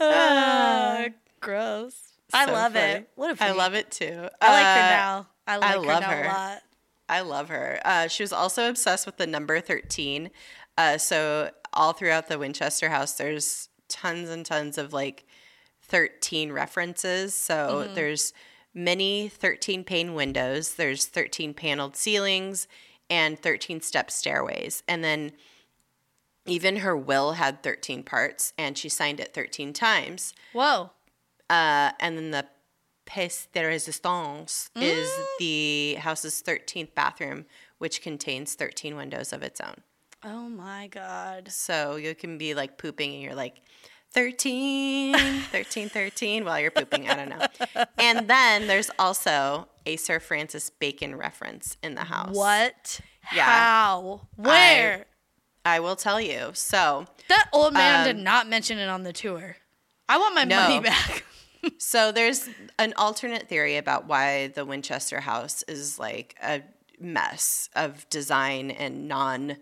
[0.00, 1.06] Ah,
[1.40, 1.94] gross.
[2.32, 2.92] I love funny.
[2.92, 3.10] it.
[3.14, 3.50] What a I freak.
[3.50, 4.28] I love it too.
[4.40, 5.26] I like her Uh, now.
[5.46, 6.24] I like her love her.
[6.24, 6.62] a lot.
[7.08, 7.80] I love her.
[7.84, 10.30] Uh, she was also obsessed with the number 13.
[10.76, 15.24] Uh, so, all throughout the Winchester house, there's tons and tons of like
[15.82, 17.34] 13 references.
[17.34, 17.94] So, Mm-hmm.
[17.94, 18.32] there's
[18.74, 22.68] many 13 pane windows, there's 13 paneled ceilings,
[23.10, 24.82] and 13 step stairways.
[24.86, 25.32] And then
[26.46, 30.34] even her will had 13 parts, and she signed it 13 times.
[30.52, 30.90] Whoa.
[31.50, 32.46] Uh, and then the
[33.06, 35.24] pièce de résistance is Mm.
[35.38, 37.46] the house's 13th bathroom,
[37.78, 39.82] which contains 13 windows of its own.
[40.24, 41.50] Oh my god.
[41.50, 43.60] So you can be like pooping and you're like,
[44.14, 45.14] 13,
[45.52, 47.08] 13, 13 while you're pooping.
[47.08, 47.84] I don't know.
[47.98, 52.34] And then there's also a Sir Francis Bacon reference in the house.
[52.34, 53.00] What?
[53.34, 53.44] Yeah.
[53.44, 54.22] How?
[54.36, 55.04] Where?
[55.64, 56.50] I will tell you.
[56.54, 59.56] So, that old man did um, not mention it on the tour.
[60.08, 60.56] I want my No.
[60.62, 61.24] money back.
[61.78, 66.62] So there's an alternate theory about why the Winchester house is like a
[67.00, 69.56] mess of design and non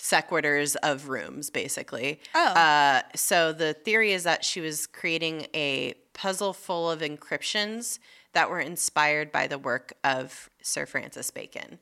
[0.00, 2.20] sequiturs of rooms, basically.
[2.34, 2.46] Oh.
[2.46, 7.98] Uh, so the theory is that she was creating a puzzle full of encryptions
[8.32, 11.78] that were inspired by the work of Sir Francis Bacon.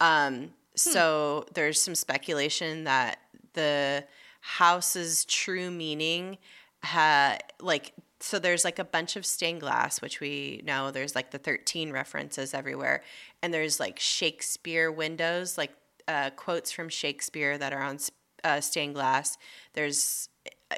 [0.00, 3.18] Um, so there's some speculation that
[3.54, 4.04] the
[4.40, 6.36] house's true meaning
[6.82, 11.30] ha like so there's like a bunch of stained glass which we know there's like
[11.30, 13.04] the 13 references everywhere
[13.40, 15.70] and there's like shakespeare windows like
[16.12, 17.98] uh, quotes from shakespeare that are on
[18.44, 19.38] uh, stained glass.
[19.72, 20.28] There's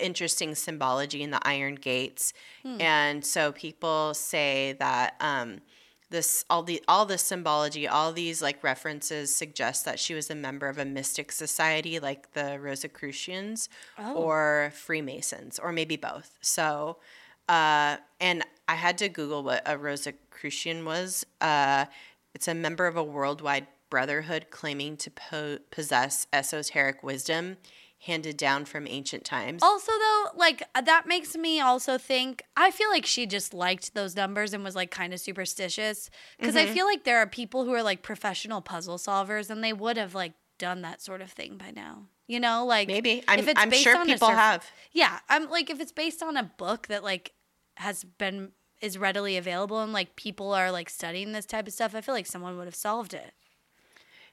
[0.00, 2.32] interesting symbology in the iron gates.
[2.80, 5.60] And so people say that um,
[6.10, 10.34] this all the all this symbology all these like references suggest that she was a
[10.34, 13.68] member of a mystic society like the rosicrucians
[14.14, 16.38] or freemasons or maybe both.
[16.40, 16.98] So
[17.48, 21.26] uh, and i had to google what a rosicrucian was.
[21.40, 21.86] Uh,
[22.34, 27.56] it's a member of a worldwide brotherhood claiming to po- possess esoteric wisdom
[28.12, 32.42] handed down from ancient times Also, though, like uh, that makes me also think.
[32.56, 36.54] I feel like she just liked those numbers and was like kind of superstitious because
[36.54, 36.70] Mm-hmm.
[36.70, 39.96] I feel like there are people who are like professional puzzle solvers and they would
[39.96, 41.94] have like done that sort of thing by now.
[42.26, 43.22] You know, like Maybe.
[43.28, 44.66] I'm- I'm sure on a people surf- have.
[44.92, 47.32] Yeah, I'm like if it's based on a book that like
[47.76, 48.52] has been
[48.82, 52.14] is readily available and like people are like studying this type of stuff, I feel
[52.14, 53.32] like someone would have solved it.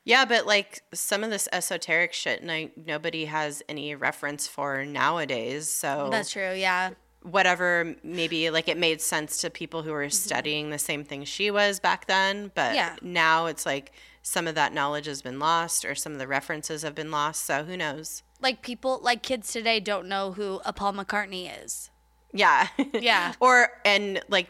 [0.03, 5.69] Yeah, but like some of this esoteric shit, no, nobody has any reference for nowadays.
[5.69, 6.53] So That's true.
[6.53, 6.91] Yeah.
[7.22, 10.11] whatever, maybe like it made sense to people who were mm-hmm.
[10.11, 12.52] studying the same thing she was back then.
[12.56, 12.95] But Yeah.
[13.02, 13.91] now it's like
[14.23, 17.44] some of that knowledge has been lost, or some of the references have been lost.
[17.45, 18.23] So who knows?
[18.40, 21.90] Like people, like kids today don't know who a Paul McCartney is.
[22.34, 23.34] Yeah, Yeah.
[23.40, 24.48] or and like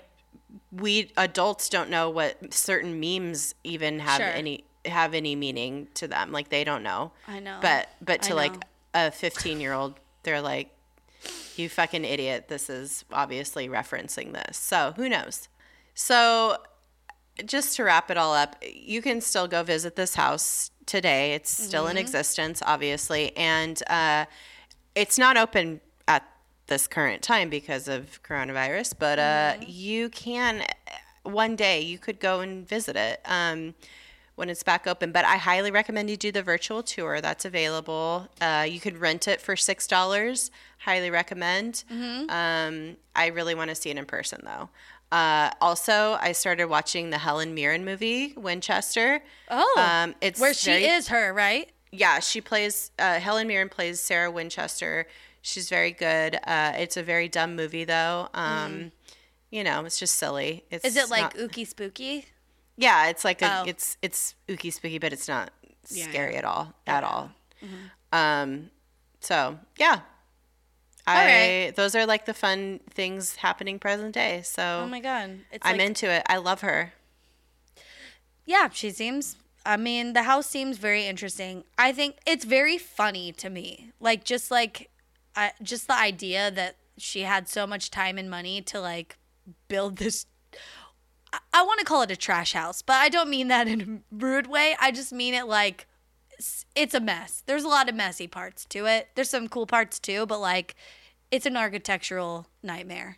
[0.71, 4.27] we adults don't know what certain memes even have Sure.
[4.29, 6.31] any have any meaning to them.
[6.31, 7.11] Like they don't know.
[7.27, 7.59] I know.
[7.61, 8.53] But but to like
[8.93, 10.69] a 15 year old, they're like,
[11.55, 12.47] "You fucking idiot!
[12.47, 15.47] This is obviously referencing this." So who knows?
[15.93, 16.57] So
[17.45, 21.33] just to wrap it all up, you can still go visit this house today.
[21.33, 24.25] It's still in existence, obviously, and uh,
[24.95, 26.27] it's not open at
[26.67, 28.93] this current time because of coronavirus.
[28.97, 30.65] But uh, you can
[31.23, 33.75] one day you could go and visit it um,
[34.35, 35.11] when it's back open.
[35.11, 37.21] But I highly recommend you do the virtual tour.
[37.21, 38.27] That's available.
[38.39, 40.51] Uh, you could rent it for six dollars.
[40.79, 41.83] Highly recommend.
[41.91, 44.69] Um, I really want to see it in person though.
[45.11, 49.21] Uh, also, I started watching the Helen Mirren movie, Winchester.
[49.49, 51.69] Oh, um, it's where she very- is her, right?
[51.91, 55.05] yeah, she plays uh, Helen Mirren plays Sarah Winchester.
[55.41, 56.35] She's very good.
[56.47, 58.29] Uh, it's a very dumb movie though.
[58.33, 58.91] Um,
[59.49, 60.63] You know, it's just silly.
[60.71, 60.87] It's Mm.
[60.87, 62.25] Is it like not- ooky spooky?
[62.81, 63.63] Yeah, it's like a, Oh.
[63.67, 65.51] it's it's ooky spooky, but it's not
[65.89, 66.39] Yeah, scary yeah.
[66.39, 67.31] at all at all.
[67.63, 68.17] Mm-hmm.
[68.19, 68.71] Um,
[69.21, 70.01] so yeah,
[71.07, 71.75] I right.
[71.75, 74.41] those are like the fun things happening present day.
[74.43, 76.23] So Oh my god, it's I'm like, into it.
[76.27, 76.93] I love her.
[78.45, 78.69] yeah.
[78.71, 79.35] She seems.
[79.63, 81.63] I mean, the house seems very interesting.
[81.77, 83.91] I think it's very funny to me.
[83.99, 84.89] Like just like,
[85.35, 89.17] I just the idea that she had so much time and money to like
[89.67, 90.25] build this.
[91.53, 93.81] I, want to call it a trash house, but I don't mean that in
[94.11, 94.75] a rude way.
[94.79, 95.87] I just mean it like
[96.75, 97.43] it's- a mess.
[97.45, 99.09] There's a lot of messy parts to it.
[99.15, 100.75] There's some cool parts too, but like
[101.29, 103.17] it's an architectural nightmare.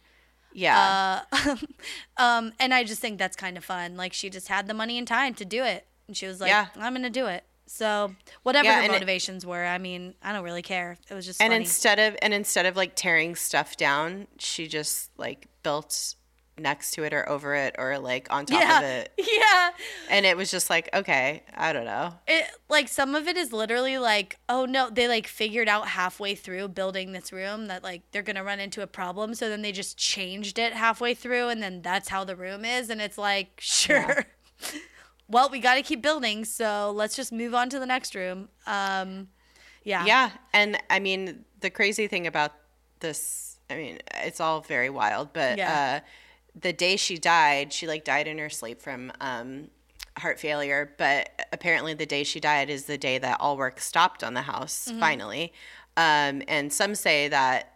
[0.55, 1.55] Yeah, Uh,
[2.17, 3.97] um, and I just think that's kind of fun.
[3.97, 6.49] Like she just had the money and time to do it, and she was like,
[6.49, 6.67] Yeah.
[6.75, 8.13] "I'm gonna do it." So
[8.43, 10.97] whatever Yeah, her and it- motivations were, I mean, I don't really care.
[11.09, 11.63] It was just and funny.
[11.63, 16.13] instead of and instead of like tearing stuff down, she just like built
[16.57, 19.11] next to it or over it or like on top yeah, of it.
[19.17, 19.71] yeah.
[20.09, 22.13] And it was just like, okay, I don't know.
[22.27, 26.35] It like some of it is literally like, oh no, they like figured out halfway
[26.35, 29.71] through building this room that like they're gonna run into a problem, so then they
[29.71, 33.53] just changed it halfway through, and then that's how the room is, and it's like,
[33.59, 34.25] sure.
[35.27, 38.49] well, we got to keep building, so let's just move on to the next room.
[38.67, 39.29] Um,
[39.83, 40.05] yeah.
[40.05, 42.51] Yeah, and I mean the crazy thing about
[42.99, 46.01] this, I mean, it's all very wild, but Yeah.
[46.03, 46.07] uh,
[46.59, 49.69] the day she died, she like died in her sleep from um,
[50.17, 50.93] heart failure.
[50.97, 54.43] But apparently, the day she died is the day that all work stopped on the
[54.43, 54.99] house Mm-hmm.
[54.99, 55.53] finally.
[55.97, 57.69] Um, and some say that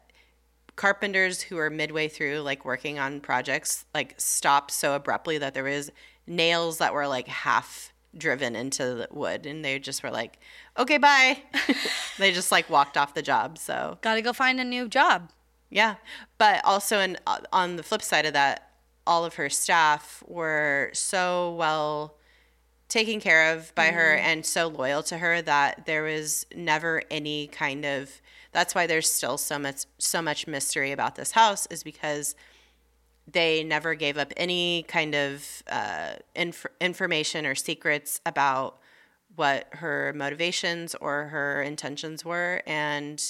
[0.75, 5.63] carpenters who are midway through like working on projects like stopped so abruptly that there
[5.63, 5.89] was
[6.27, 10.37] nails that were like half driven into the wood and they just were like
[10.77, 11.41] okay bye
[12.19, 15.31] they just like walked off the job so Got to go find a new job.
[15.71, 15.95] yeah
[16.37, 17.17] but also in,
[17.51, 18.66] on the flip side of that
[19.07, 22.17] all of her staff were so well
[22.89, 27.47] taken care of by her and so loyal to her that there was never any
[27.47, 28.21] kind of
[28.53, 32.35] that's why there's still so much so much mystery about this house is because
[33.29, 38.79] they never gave up any kind of uh, inf- information or secrets about
[39.35, 42.61] what her motivations or her intentions were.
[42.65, 43.21] And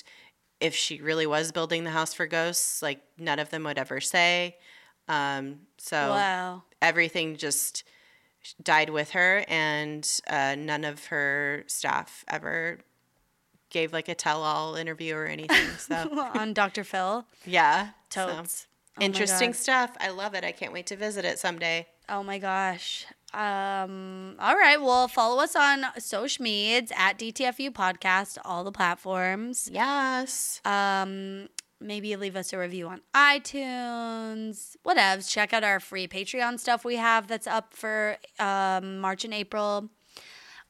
[0.60, 4.00] if she really was building the house for ghosts like none of them would ever
[4.00, 4.56] say
[5.08, 6.64] um, so Wow.
[6.82, 7.84] everything just
[8.64, 12.80] died with her and uh, none of her staff ever
[13.70, 15.96] gave like a tell-all interview or anything so
[16.36, 16.84] On Dr.
[16.86, 17.26] Phil.
[17.46, 18.68] yeah so, Totes.
[18.98, 22.38] Oh interesting stuff i love it i can't wait to visit it someday Oh my
[22.40, 23.06] gosh.
[23.34, 24.82] Um, all right.
[24.82, 29.70] Well, follow us on social medias at DTFU Podcast, all the platforms.
[29.70, 34.76] yes Um, maybe leave us a review on iTunes.
[34.86, 35.30] Whatevs.
[35.30, 39.90] Check out our free Patreon stuff we have that's up for um, March and April.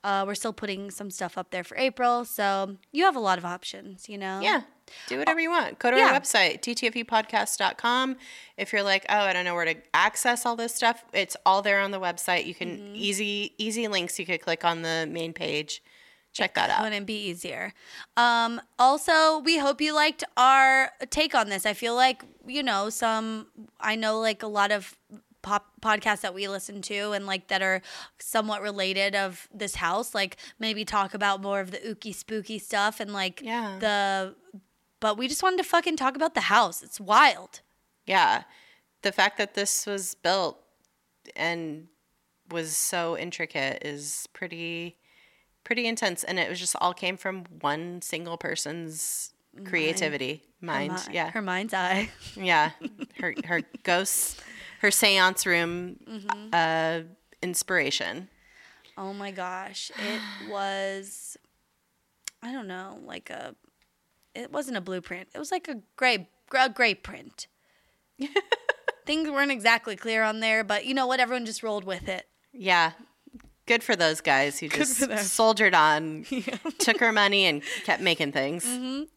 [0.03, 3.38] Uh, we're still putting some stuff up there for April, so you have a lot
[3.38, 4.07] of options.
[4.07, 4.39] You know.
[4.41, 4.61] yeah
[5.07, 6.05] do whatever you want go to Yeah.
[6.13, 8.15] our website ttfupodcast.com
[8.55, 11.61] if you're like oh i don't know where to access all this stuff it's all
[11.61, 12.95] there on the website you can Mm-hmm.
[12.95, 15.84] easy easy links you could click on the main page
[16.38, 17.73] check that out Couldn't be easier.
[18.15, 21.65] Um, also, we hope you liked our take on this.
[21.65, 23.47] I feel like you know some.
[23.80, 24.97] I know like a lot of
[25.41, 27.81] pop podcasts that we listen to and like that are
[28.19, 30.14] somewhat related of this house.
[30.14, 33.77] Like maybe talk about more of the ooky spooky stuff and like Yeah.
[33.80, 34.35] the.
[34.99, 36.81] But we just wanted to fucking talk about the house.
[36.84, 37.61] It's wild.
[38.05, 38.43] Yeah.
[39.03, 40.57] The fact that this was built
[41.35, 41.88] and
[42.49, 44.97] was so intricate is pretty
[45.68, 49.31] pretty intense and it was just all came from one single person's
[49.65, 52.10] creativity mind, Her mi- yeah Her mind's eye.
[52.35, 52.72] yeah
[53.19, 54.38] her her ghosts
[54.81, 56.49] her seance room Mm-hmm.
[56.53, 57.02] uh
[57.44, 58.30] inspiration
[58.99, 59.91] Oh my gosh.
[59.99, 61.38] It was
[62.41, 63.53] I don't know, like a
[64.34, 65.27] it wasn't a blueprint.
[65.35, 67.45] It was like a gray a gray print.
[69.06, 71.19] Things weren't exactly clear on there, but you know what?
[71.19, 72.27] Everyone just rolled with it.
[72.53, 72.91] Yeah.
[73.68, 74.98] Good for those guys who just
[75.30, 76.26] soldiered on,
[76.80, 78.65] took her money, and kept making things.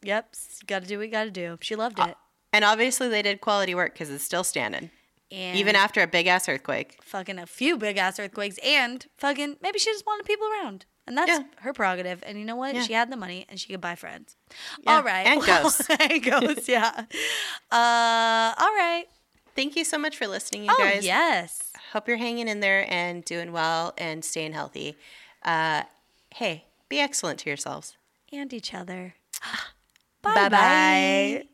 [0.02, 0.34] Yep,
[0.66, 1.56] got to do what you got to do.
[1.62, 2.16] She loved Uh, it.
[2.52, 4.90] And obviously, they did quality work because it's still standing,
[5.30, 6.98] And even after a big ass earthquake.
[7.02, 10.84] fucking a few big ass earthquakes and fucking maybe she just wanted people around.
[11.06, 11.42] And that's Yeah.
[11.60, 12.22] her prerogative.
[12.26, 12.74] And you know what?
[12.74, 12.82] Yeah.
[12.82, 14.36] She had the money and she could buy friends.
[14.82, 15.26] Yeah, All right.
[15.26, 15.88] and ghosts.
[16.00, 17.04] and ghosts, yeah.
[17.70, 19.04] Uh, all right.
[19.56, 21.04] Thank you so much for listening, you Oh, guys.
[21.04, 21.69] yes.
[21.92, 24.96] Hope you're hanging in there and doing well and staying healthy.
[25.42, 25.82] Uh,
[26.34, 27.96] hey, be excellent to yourselves.
[28.32, 29.14] And each other.
[30.22, 31.44] Bye bye.